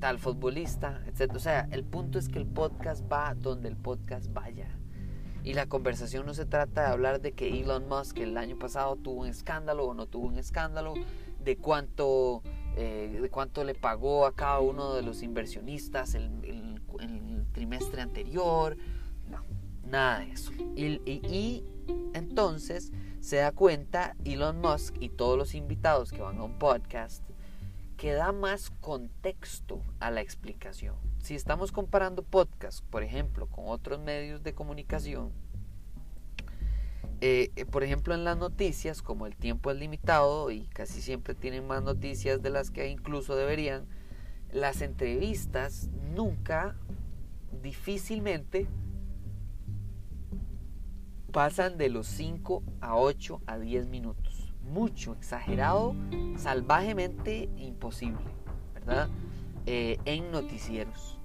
tal 0.00 0.18
futbolista, 0.18 1.02
etc. 1.06 1.34
O 1.34 1.38
sea, 1.38 1.68
el 1.70 1.84
punto 1.84 2.18
es 2.18 2.28
que 2.28 2.38
el 2.38 2.46
podcast 2.46 3.10
va 3.10 3.34
donde 3.34 3.68
el 3.68 3.76
podcast 3.76 4.32
vaya. 4.32 4.68
Y 5.42 5.54
la 5.54 5.66
conversación 5.66 6.26
no 6.26 6.34
se 6.34 6.44
trata 6.44 6.82
de 6.82 6.88
hablar 6.88 7.20
de 7.22 7.32
que 7.32 7.60
Elon 7.60 7.88
Musk 7.88 8.18
el 8.18 8.36
año 8.36 8.58
pasado 8.58 8.96
tuvo 8.96 9.22
un 9.22 9.28
escándalo 9.28 9.86
o 9.86 9.94
no 9.94 10.06
tuvo 10.06 10.26
un 10.26 10.36
escándalo, 10.36 10.94
de 11.42 11.56
cuánto 11.56 12.42
eh, 12.76 13.28
cuánto 13.30 13.64
le 13.64 13.74
pagó 13.74 14.26
a 14.26 14.34
cada 14.34 14.60
uno 14.60 14.94
de 14.94 15.02
los 15.02 15.22
inversionistas 15.22 16.14
el, 16.14 16.30
trimestre 17.52 18.00
anterior, 18.00 18.76
no, 19.28 19.44
nada 19.84 20.20
de 20.20 20.30
eso. 20.32 20.52
Y, 20.76 21.64
entonces 22.14 22.92
se 23.20 23.36
da 23.36 23.52
cuenta 23.52 24.16
Elon 24.24 24.60
Musk 24.60 24.96
y 25.00 25.08
todos 25.08 25.36
los 25.36 25.54
invitados 25.54 26.12
que 26.12 26.22
van 26.22 26.38
a 26.38 26.44
un 26.44 26.58
podcast 26.58 27.22
que 27.96 28.12
da 28.12 28.32
más 28.32 28.70
contexto 28.80 29.82
a 29.98 30.10
la 30.10 30.22
explicación. 30.22 30.94
Si 31.18 31.34
estamos 31.34 31.70
comparando 31.70 32.22
podcast, 32.22 32.82
por 32.86 33.02
ejemplo, 33.02 33.46
con 33.46 33.64
otros 33.68 34.00
medios 34.00 34.42
de 34.42 34.54
comunicación, 34.54 35.32
eh, 37.20 37.50
eh, 37.56 37.66
por 37.66 37.82
ejemplo, 37.82 38.14
en 38.14 38.24
las 38.24 38.38
noticias, 38.38 39.02
como 39.02 39.26
el 39.26 39.36
tiempo 39.36 39.70
es 39.70 39.78
limitado 39.78 40.50
y 40.50 40.62
casi 40.68 41.02
siempre 41.02 41.34
tienen 41.34 41.66
más 41.66 41.82
noticias 41.82 42.40
de 42.42 42.50
las 42.50 42.70
que 42.70 42.88
incluso 42.88 43.36
deberían, 43.36 43.86
las 44.52 44.80
entrevistas 44.80 45.90
nunca, 46.14 46.76
difícilmente, 47.62 48.66
pasan 51.30 51.78
de 51.78 51.90
los 51.90 52.06
5 52.06 52.62
a 52.80 52.96
8 52.96 53.42
a 53.46 53.58
10 53.58 53.86
minutos. 53.86 54.52
Mucho, 54.64 55.12
exagerado, 55.12 55.94
salvajemente 56.36 57.48
imposible, 57.56 58.24
¿verdad? 58.74 59.08
Eh, 59.66 59.98
en 60.04 60.30
noticieros. 60.30 61.19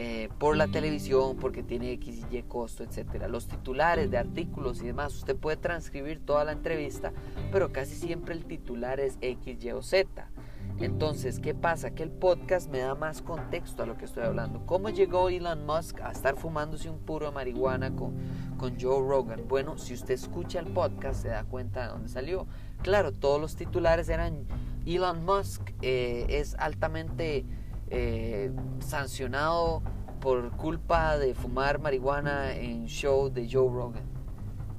Eh, 0.00 0.28
por 0.38 0.56
la 0.56 0.68
televisión, 0.68 1.36
porque 1.40 1.64
tiene 1.64 1.90
X 1.94 2.24
y 2.30 2.36
Y 2.36 2.42
costo, 2.44 2.84
etcétera. 2.84 3.26
Los 3.26 3.48
titulares 3.48 4.12
de 4.12 4.18
artículos 4.18 4.80
y 4.80 4.86
demás, 4.86 5.12
usted 5.12 5.34
puede 5.34 5.56
transcribir 5.56 6.24
toda 6.24 6.44
la 6.44 6.52
entrevista, 6.52 7.12
pero 7.50 7.72
casi 7.72 7.96
siempre 7.96 8.36
el 8.36 8.44
titular 8.44 9.00
es 9.00 9.18
X, 9.20 9.64
Y 9.64 9.72
o 9.72 9.82
Z. 9.82 10.30
Entonces, 10.78 11.40
¿qué 11.40 11.52
pasa? 11.52 11.90
Que 11.90 12.04
el 12.04 12.12
podcast 12.12 12.70
me 12.70 12.78
da 12.78 12.94
más 12.94 13.22
contexto 13.22 13.82
a 13.82 13.86
lo 13.86 13.98
que 13.98 14.04
estoy 14.04 14.22
hablando. 14.22 14.64
¿Cómo 14.66 14.88
llegó 14.88 15.30
Elon 15.30 15.66
Musk 15.66 16.00
a 16.02 16.12
estar 16.12 16.36
fumándose 16.36 16.88
un 16.88 17.00
puro 17.00 17.26
de 17.26 17.32
marihuana 17.32 17.96
con, 17.96 18.14
con 18.56 18.80
Joe 18.80 19.00
Rogan? 19.04 19.48
Bueno, 19.48 19.78
si 19.78 19.94
usted 19.94 20.14
escucha 20.14 20.60
el 20.60 20.66
podcast, 20.66 21.22
se 21.22 21.28
da 21.30 21.42
cuenta 21.42 21.82
de 21.82 21.88
dónde 21.88 22.08
salió. 22.08 22.46
Claro, 22.82 23.10
todos 23.10 23.40
los 23.40 23.56
titulares 23.56 24.08
eran 24.08 24.46
Elon 24.86 25.24
Musk 25.24 25.72
eh, 25.82 26.26
es 26.28 26.54
altamente 26.54 27.44
eh, 27.90 28.50
sancionado 28.80 29.82
por 30.20 30.50
culpa 30.52 31.16
de 31.18 31.34
fumar 31.34 31.78
marihuana 31.78 32.54
en 32.54 32.86
show 32.86 33.30
de 33.30 33.48
Joe 33.50 33.70
Rogan. 33.72 34.18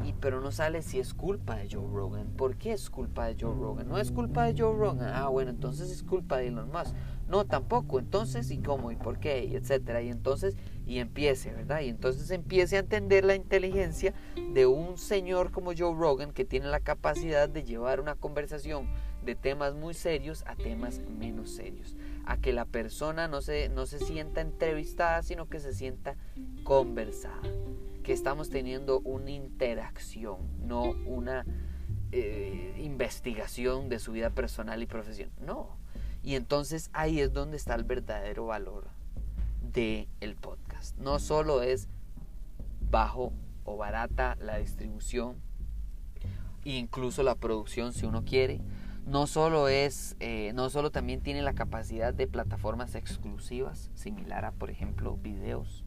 Y, 0.06 0.14
pero 0.14 0.40
no 0.40 0.52
sale 0.52 0.82
si 0.82 1.00
es 1.00 1.14
culpa 1.14 1.58
de 1.58 1.68
Joe 1.70 1.86
Rogan. 1.92 2.28
¿Por 2.38 2.56
qué 2.56 2.72
es 2.72 2.90
culpa 2.90 3.28
de 3.28 3.36
Joe 3.40 3.54
Rogan? 3.54 3.88
No 3.90 3.98
es 3.98 4.12
culpa 4.12 4.46
de 4.46 4.58
Joe 4.58 4.74
Rogan. 4.74 5.12
Ah, 5.14 5.28
bueno, 5.28 5.52
entonces 5.52 5.92
es 5.92 6.04
culpa 6.04 6.38
de 6.38 6.48
Elon 6.48 6.72
Musk. 6.72 6.96
No, 7.28 7.46
tampoco. 7.46 8.00
Entonces, 8.00 8.50
¿y 8.50 8.60
cómo? 8.60 8.92
¿Y 8.92 8.96
por 8.96 9.20
qué? 9.20 9.44
Y 9.44 9.56
etcétera. 9.56 10.02
Y 10.02 10.10
entonces, 10.10 10.56
y 10.86 11.00
empiece, 11.00 11.54
¿verdad? 11.54 11.82
Y 11.82 11.90
entonces 11.90 12.32
empiece 12.32 12.78
a 12.78 12.80
entender 12.80 13.26
la 13.26 13.36
inteligencia 13.36 14.14
de 14.54 14.66
un 14.66 14.98
señor 14.98 15.52
como 15.52 15.74
Joe 15.78 15.94
Rogan 15.94 16.32
que 16.32 16.46
tiene 16.46 16.68
la 16.68 16.80
capacidad 16.80 17.50
de 17.50 17.64
llevar 17.64 18.00
una 18.00 18.16
conversación 18.16 18.88
de 19.30 19.36
temas 19.36 19.76
muy 19.76 19.94
serios 19.94 20.44
a 20.48 20.56
temas 20.56 21.02
menos 21.20 21.52
serios. 21.52 21.96
A 22.26 22.38
que 22.38 22.52
la 22.52 22.66
persona 22.66 23.28
no 23.28 23.42
se, 23.42 23.70
no 23.70 23.86
se 23.86 24.00
sienta 24.00 24.42
entrevistada, 24.42 25.22
sino 25.22 25.48
que 25.48 25.60
se 25.60 25.74
sienta 25.74 26.16
conversada. 26.64 27.42
Que 28.04 28.12
estamos 28.12 28.50
teniendo 28.50 29.02
una 29.02 29.30
interacción, 29.30 30.38
no 30.68 30.96
una 31.06 31.46
eh, 32.12 32.76
investigación 32.80 33.88
de 33.88 34.00
su 34.00 34.14
vida 34.14 34.32
personal 34.32 34.82
y 34.82 34.88
profesional. 34.88 35.36
No. 35.46 35.78
Y 36.24 36.36
entonces 36.36 36.90
ahí 36.92 37.22
es 37.22 37.32
donde 37.32 37.56
está 37.56 37.76
el 37.76 37.84
verdadero 37.84 38.48
valor 38.48 38.88
del 39.62 40.08
el 40.22 40.36
podcast. 40.36 40.98
No 40.98 41.20
solo 41.20 41.62
es 41.62 41.88
bajo 42.90 43.32
o 43.64 43.78
barata 43.78 44.36
la 44.42 44.58
distribución, 44.58 45.36
incluso 46.64 47.22
la 47.22 47.36
producción 47.36 47.94
si 47.94 48.08
uno 48.08 48.26
quiere. 48.26 48.60
No 49.06 49.26
solo 49.26 49.68
es, 49.68 50.16
eh, 50.20 50.52
no 50.54 50.70
solo 50.70 50.92
también 50.92 51.22
tiene 51.22 51.42
la 51.42 51.54
capacidad 51.54 52.14
de 52.14 52.28
plataformas 52.28 52.96
exclusivas, 52.96 53.90
similar 53.96 54.46
a 54.46 54.52
por 54.52 54.70
ejemplo 54.70 55.18
videos, 55.18 55.84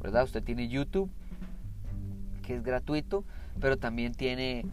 ¿verdad? 0.00 0.24
Usted 0.24 0.42
tiene 0.42 0.68
YouTube, 0.68 1.10
que 2.42 2.54
es 2.54 2.62
gratuito, 2.62 3.24
pero 3.60 3.76
también 3.76 4.14
tiene, 4.14 4.64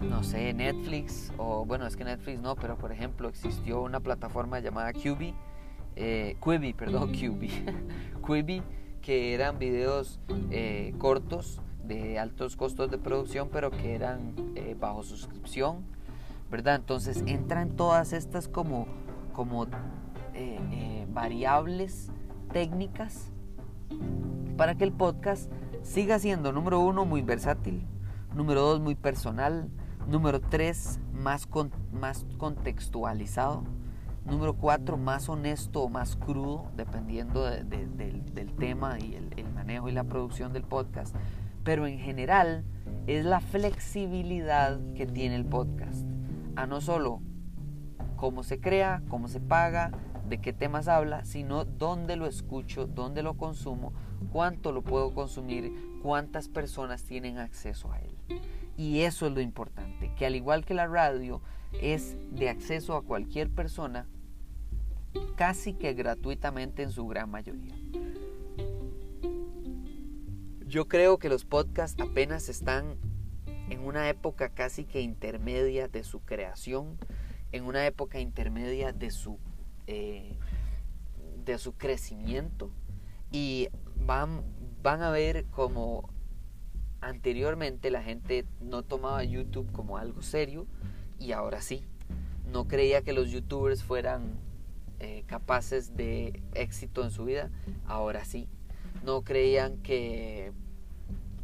no 0.00 0.22
sé, 0.22 0.52
Netflix, 0.54 1.32
o 1.36 1.64
bueno, 1.64 1.86
es 1.86 1.96
que 1.96 2.04
Netflix 2.04 2.40
no, 2.40 2.54
pero 2.56 2.76
por 2.76 2.92
ejemplo 2.92 3.28
existió 3.28 3.82
una 3.82 4.00
plataforma 4.00 4.60
llamada 4.60 4.92
Quibi, 4.92 5.34
eh, 5.96 6.36
Quibi, 6.42 6.72
perdón, 6.72 7.12
Quibi, 8.26 8.62
que 9.00 9.34
eran 9.34 9.58
videos 9.58 10.20
eh, 10.50 10.94
cortos 10.98 11.60
de 11.84 12.18
altos 12.18 12.56
costos 12.56 12.90
de 12.90 12.98
producción, 12.98 13.48
pero 13.52 13.70
que 13.70 13.94
eran 13.94 14.34
eh, 14.54 14.76
bajo 14.78 15.02
suscripción, 15.02 15.84
¿verdad? 16.52 16.76
Entonces 16.76 17.24
entran 17.26 17.70
todas 17.70 18.12
estas 18.12 18.46
como, 18.46 18.86
como 19.32 19.64
eh, 19.64 19.68
eh, 20.34 21.06
variables 21.10 22.12
técnicas 22.52 23.32
para 24.56 24.76
que 24.76 24.84
el 24.84 24.92
podcast 24.92 25.50
siga 25.82 26.18
siendo, 26.18 26.52
número 26.52 26.78
uno, 26.78 27.06
muy 27.06 27.22
versátil, 27.22 27.86
número 28.36 28.60
dos, 28.60 28.80
muy 28.80 28.94
personal, 28.94 29.70
número 30.06 30.40
tres, 30.40 31.00
más, 31.14 31.48
más 31.90 32.26
contextualizado, 32.36 33.64
número 34.26 34.54
cuatro, 34.54 34.98
más 34.98 35.30
honesto 35.30 35.82
o 35.82 35.88
más 35.88 36.16
crudo, 36.16 36.66
dependiendo 36.76 37.44
del, 37.44 38.52
tema 38.58 38.98
y 39.00 39.14
el 39.36 39.52
manejo 39.52 39.88
y 39.88 39.92
la 39.92 40.04
producción 40.04 40.52
del 40.52 40.62
podcast 40.62 41.16
pero 41.64 41.86
en 41.86 41.98
general 41.98 42.64
es 43.06 43.24
la 43.24 43.40
flexibilidad 43.40 44.80
que 44.94 45.06
tiene 45.06 45.36
el 45.36 45.44
podcast. 45.44 46.11
A 46.56 46.66
no 46.66 46.80
solo 46.80 47.20
cómo 48.16 48.42
se 48.42 48.60
crea, 48.60 49.02
cómo 49.08 49.28
se 49.28 49.40
paga, 49.40 49.90
de 50.28 50.40
qué 50.40 50.52
temas 50.52 50.88
habla, 50.88 51.24
sino 51.24 51.64
dónde 51.64 52.16
lo 52.16 52.26
escucho, 52.26 52.86
dónde 52.86 53.22
lo 53.22 53.36
consumo, 53.36 53.92
cuánto 54.30 54.72
lo 54.72 54.82
puedo 54.82 55.12
consumir, 55.14 55.98
cuántas 56.02 56.48
personas 56.48 57.04
tienen 57.04 57.38
acceso 57.38 57.92
a 57.92 57.98
él. 57.98 58.16
Y 58.76 59.00
eso 59.00 59.26
es 59.26 59.32
lo 59.32 59.40
importante, 59.40 60.12
que 60.16 60.24
al 60.26 60.34
igual 60.34 60.64
que 60.64 60.74
la 60.74 60.86
radio 60.86 61.42
es 61.80 62.16
de 62.30 62.48
acceso 62.48 62.96
a 62.96 63.02
cualquier 63.02 63.50
persona, 63.50 64.06
casi 65.36 65.74
que 65.74 65.92
gratuitamente 65.94 66.82
en 66.82 66.90
su 66.90 67.06
gran 67.06 67.30
mayoría. 67.30 67.74
Yo 70.66 70.88
creo 70.88 71.18
que 71.18 71.28
los 71.28 71.44
podcasts 71.44 72.00
apenas 72.00 72.48
están 72.48 72.96
en 73.70 73.84
una 73.84 74.08
época 74.08 74.50
casi 74.50 74.84
que 74.84 75.00
intermedia 75.00 75.88
de 75.88 76.04
su 76.04 76.20
creación, 76.20 76.98
en 77.52 77.64
una 77.64 77.86
época 77.86 78.20
intermedia 78.20 78.92
de 78.92 79.10
su, 79.10 79.38
eh, 79.86 80.36
de 81.44 81.58
su 81.58 81.72
crecimiento 81.74 82.70
y 83.30 83.68
van, 83.96 84.42
van 84.82 85.02
a 85.02 85.10
ver 85.10 85.46
como 85.46 86.10
anteriormente 87.00 87.90
la 87.90 88.02
gente 88.02 88.46
no 88.60 88.82
tomaba 88.82 89.24
YouTube 89.24 89.70
como 89.72 89.98
algo 89.98 90.22
serio 90.22 90.66
y 91.18 91.32
ahora 91.32 91.60
sí. 91.60 91.84
No 92.50 92.68
creía 92.68 93.02
que 93.02 93.12
los 93.12 93.30
youtubers 93.30 93.82
fueran 93.82 94.38
eh, 94.98 95.24
capaces 95.26 95.96
de 95.96 96.42
éxito 96.54 97.02
en 97.02 97.10
su 97.10 97.24
vida, 97.24 97.50
ahora 97.86 98.24
sí. 98.24 98.48
No 99.04 99.22
creían 99.22 99.78
que 99.78 100.52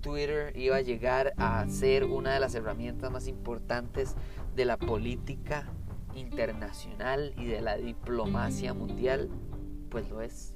Twitter 0.09 0.53
iba 0.57 0.77
a 0.77 0.81
llegar 0.81 1.35
a 1.37 1.69
ser 1.69 2.05
una 2.05 2.33
de 2.33 2.41
las 2.41 2.55
herramientas 2.55 3.11
más 3.11 3.29
importantes 3.29 4.15
de 4.57 4.65
la 4.65 4.79
política 4.79 5.67
internacional 6.15 7.35
y 7.37 7.45
de 7.45 7.61
la 7.61 7.77
diplomacia 7.77 8.73
mundial, 8.73 9.29
pues 9.91 10.09
lo 10.09 10.23
es. 10.23 10.55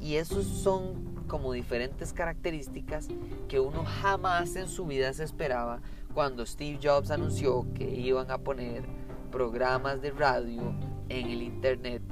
Y 0.00 0.14
esos 0.14 0.46
son 0.46 1.22
como 1.28 1.52
diferentes 1.52 2.14
características 2.14 3.08
que 3.46 3.60
uno 3.60 3.84
jamás 3.84 4.56
en 4.56 4.68
su 4.68 4.86
vida 4.86 5.12
se 5.12 5.24
esperaba 5.24 5.82
cuando 6.14 6.46
Steve 6.46 6.78
Jobs 6.82 7.10
anunció 7.10 7.66
que 7.74 7.90
iban 7.90 8.30
a 8.30 8.38
poner 8.38 8.84
programas 9.30 10.00
de 10.00 10.12
radio 10.12 10.62
en 11.10 11.26
el 11.26 11.42
Internet 11.42 12.02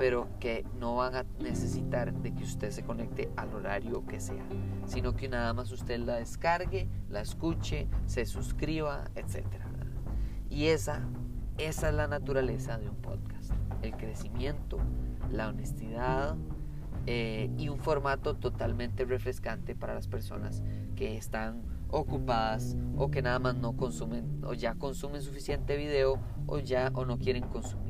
pero 0.00 0.28
que 0.40 0.64
no 0.78 0.96
van 0.96 1.14
a 1.14 1.26
necesitar 1.40 2.14
de 2.14 2.34
que 2.34 2.42
usted 2.42 2.70
se 2.70 2.82
conecte 2.82 3.30
al 3.36 3.52
horario 3.52 4.06
que 4.06 4.18
sea, 4.18 4.42
sino 4.86 5.14
que 5.14 5.28
nada 5.28 5.52
más 5.52 5.70
usted 5.72 5.98
la 5.98 6.14
descargue, 6.14 6.88
la 7.10 7.20
escuche, 7.20 7.86
se 8.06 8.24
suscriba, 8.24 9.10
etc. 9.14 9.44
Y 10.48 10.68
esa, 10.68 11.06
esa 11.58 11.90
es 11.90 11.94
la 11.94 12.08
naturaleza 12.08 12.78
de 12.78 12.88
un 12.88 12.96
podcast, 12.96 13.52
el 13.82 13.94
crecimiento, 13.94 14.78
la 15.30 15.48
honestidad 15.48 16.34
eh, 17.04 17.50
y 17.58 17.68
un 17.68 17.78
formato 17.78 18.36
totalmente 18.36 19.04
refrescante 19.04 19.74
para 19.74 19.92
las 19.92 20.08
personas 20.08 20.62
que 20.96 21.18
están 21.18 21.60
ocupadas 21.88 22.74
o 22.96 23.10
que 23.10 23.20
nada 23.20 23.38
más 23.38 23.54
no 23.54 23.76
consumen 23.76 24.40
o 24.46 24.54
ya 24.54 24.76
consumen 24.76 25.20
suficiente 25.20 25.76
video 25.76 26.18
o 26.46 26.58
ya 26.58 26.90
o 26.94 27.04
no 27.04 27.18
quieren 27.18 27.46
consumir 27.48 27.89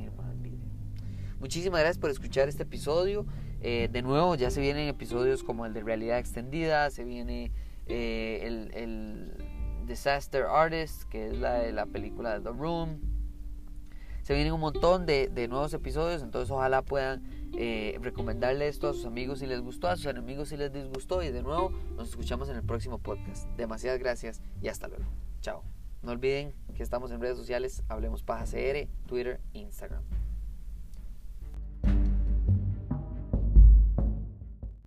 Muchísimas 1.40 1.80
gracias 1.80 1.98
por 1.98 2.10
escuchar 2.10 2.50
este 2.50 2.64
episodio. 2.64 3.24
Eh, 3.62 3.88
de 3.90 4.02
nuevo, 4.02 4.34
ya 4.34 4.50
se 4.50 4.60
vienen 4.60 4.88
episodios 4.88 5.42
como 5.42 5.64
el 5.64 5.72
de 5.72 5.82
realidad 5.82 6.18
extendida, 6.18 6.90
se 6.90 7.02
viene 7.02 7.50
eh, 7.86 8.68
el, 8.74 9.32
Disaster 9.86 10.44
Artist, 10.44 11.04
que 11.04 11.28
es 11.28 11.38
la 11.38 11.54
de 11.54 11.72
la 11.72 11.86
película 11.86 12.38
de 12.38 12.44
The 12.44 12.56
Room. 12.56 13.00
Se 14.22 14.34
vienen 14.34 14.52
un 14.52 14.60
montón 14.60 15.06
de, 15.06 15.46
nuevos 15.48 15.72
episodios, 15.72 16.22
entonces 16.22 16.50
ojalá 16.50 16.82
puedan 16.82 17.22
eh, 17.56 17.98
recomendarle 18.00 18.68
esto 18.68 18.90
a 18.90 18.92
sus 18.92 19.06
amigos 19.06 19.40
si 19.40 19.46
les 19.46 19.62
gustó, 19.62 19.88
a 19.88 19.96
sus 19.96 20.06
enemigos 20.06 20.50
si 20.50 20.58
les 20.58 20.72
disgustó. 20.72 21.22
Y 21.22 21.30
de 21.30 21.42
nuevo, 21.42 21.70
nos 21.96 22.10
escuchamos 22.10 22.50
en 22.50 22.56
el 22.56 22.62
próximo 22.62 22.98
podcast. 22.98 23.48
Demasiadas 23.56 23.98
gracias 23.98 24.42
y 24.60 24.68
hasta 24.68 24.88
luego. 24.88 25.06
Chao. 25.40 25.64
No 26.02 26.12
olviden 26.12 26.54
que 26.74 26.82
estamos 26.82 27.10
en 27.10 27.20
redes 27.20 27.38
sociales, 27.38 27.82
Hablemos 27.88 28.22
Paja 28.22 28.44
CR, 28.44 28.88
Twitter, 29.06 29.40
Instagram. 29.54 30.04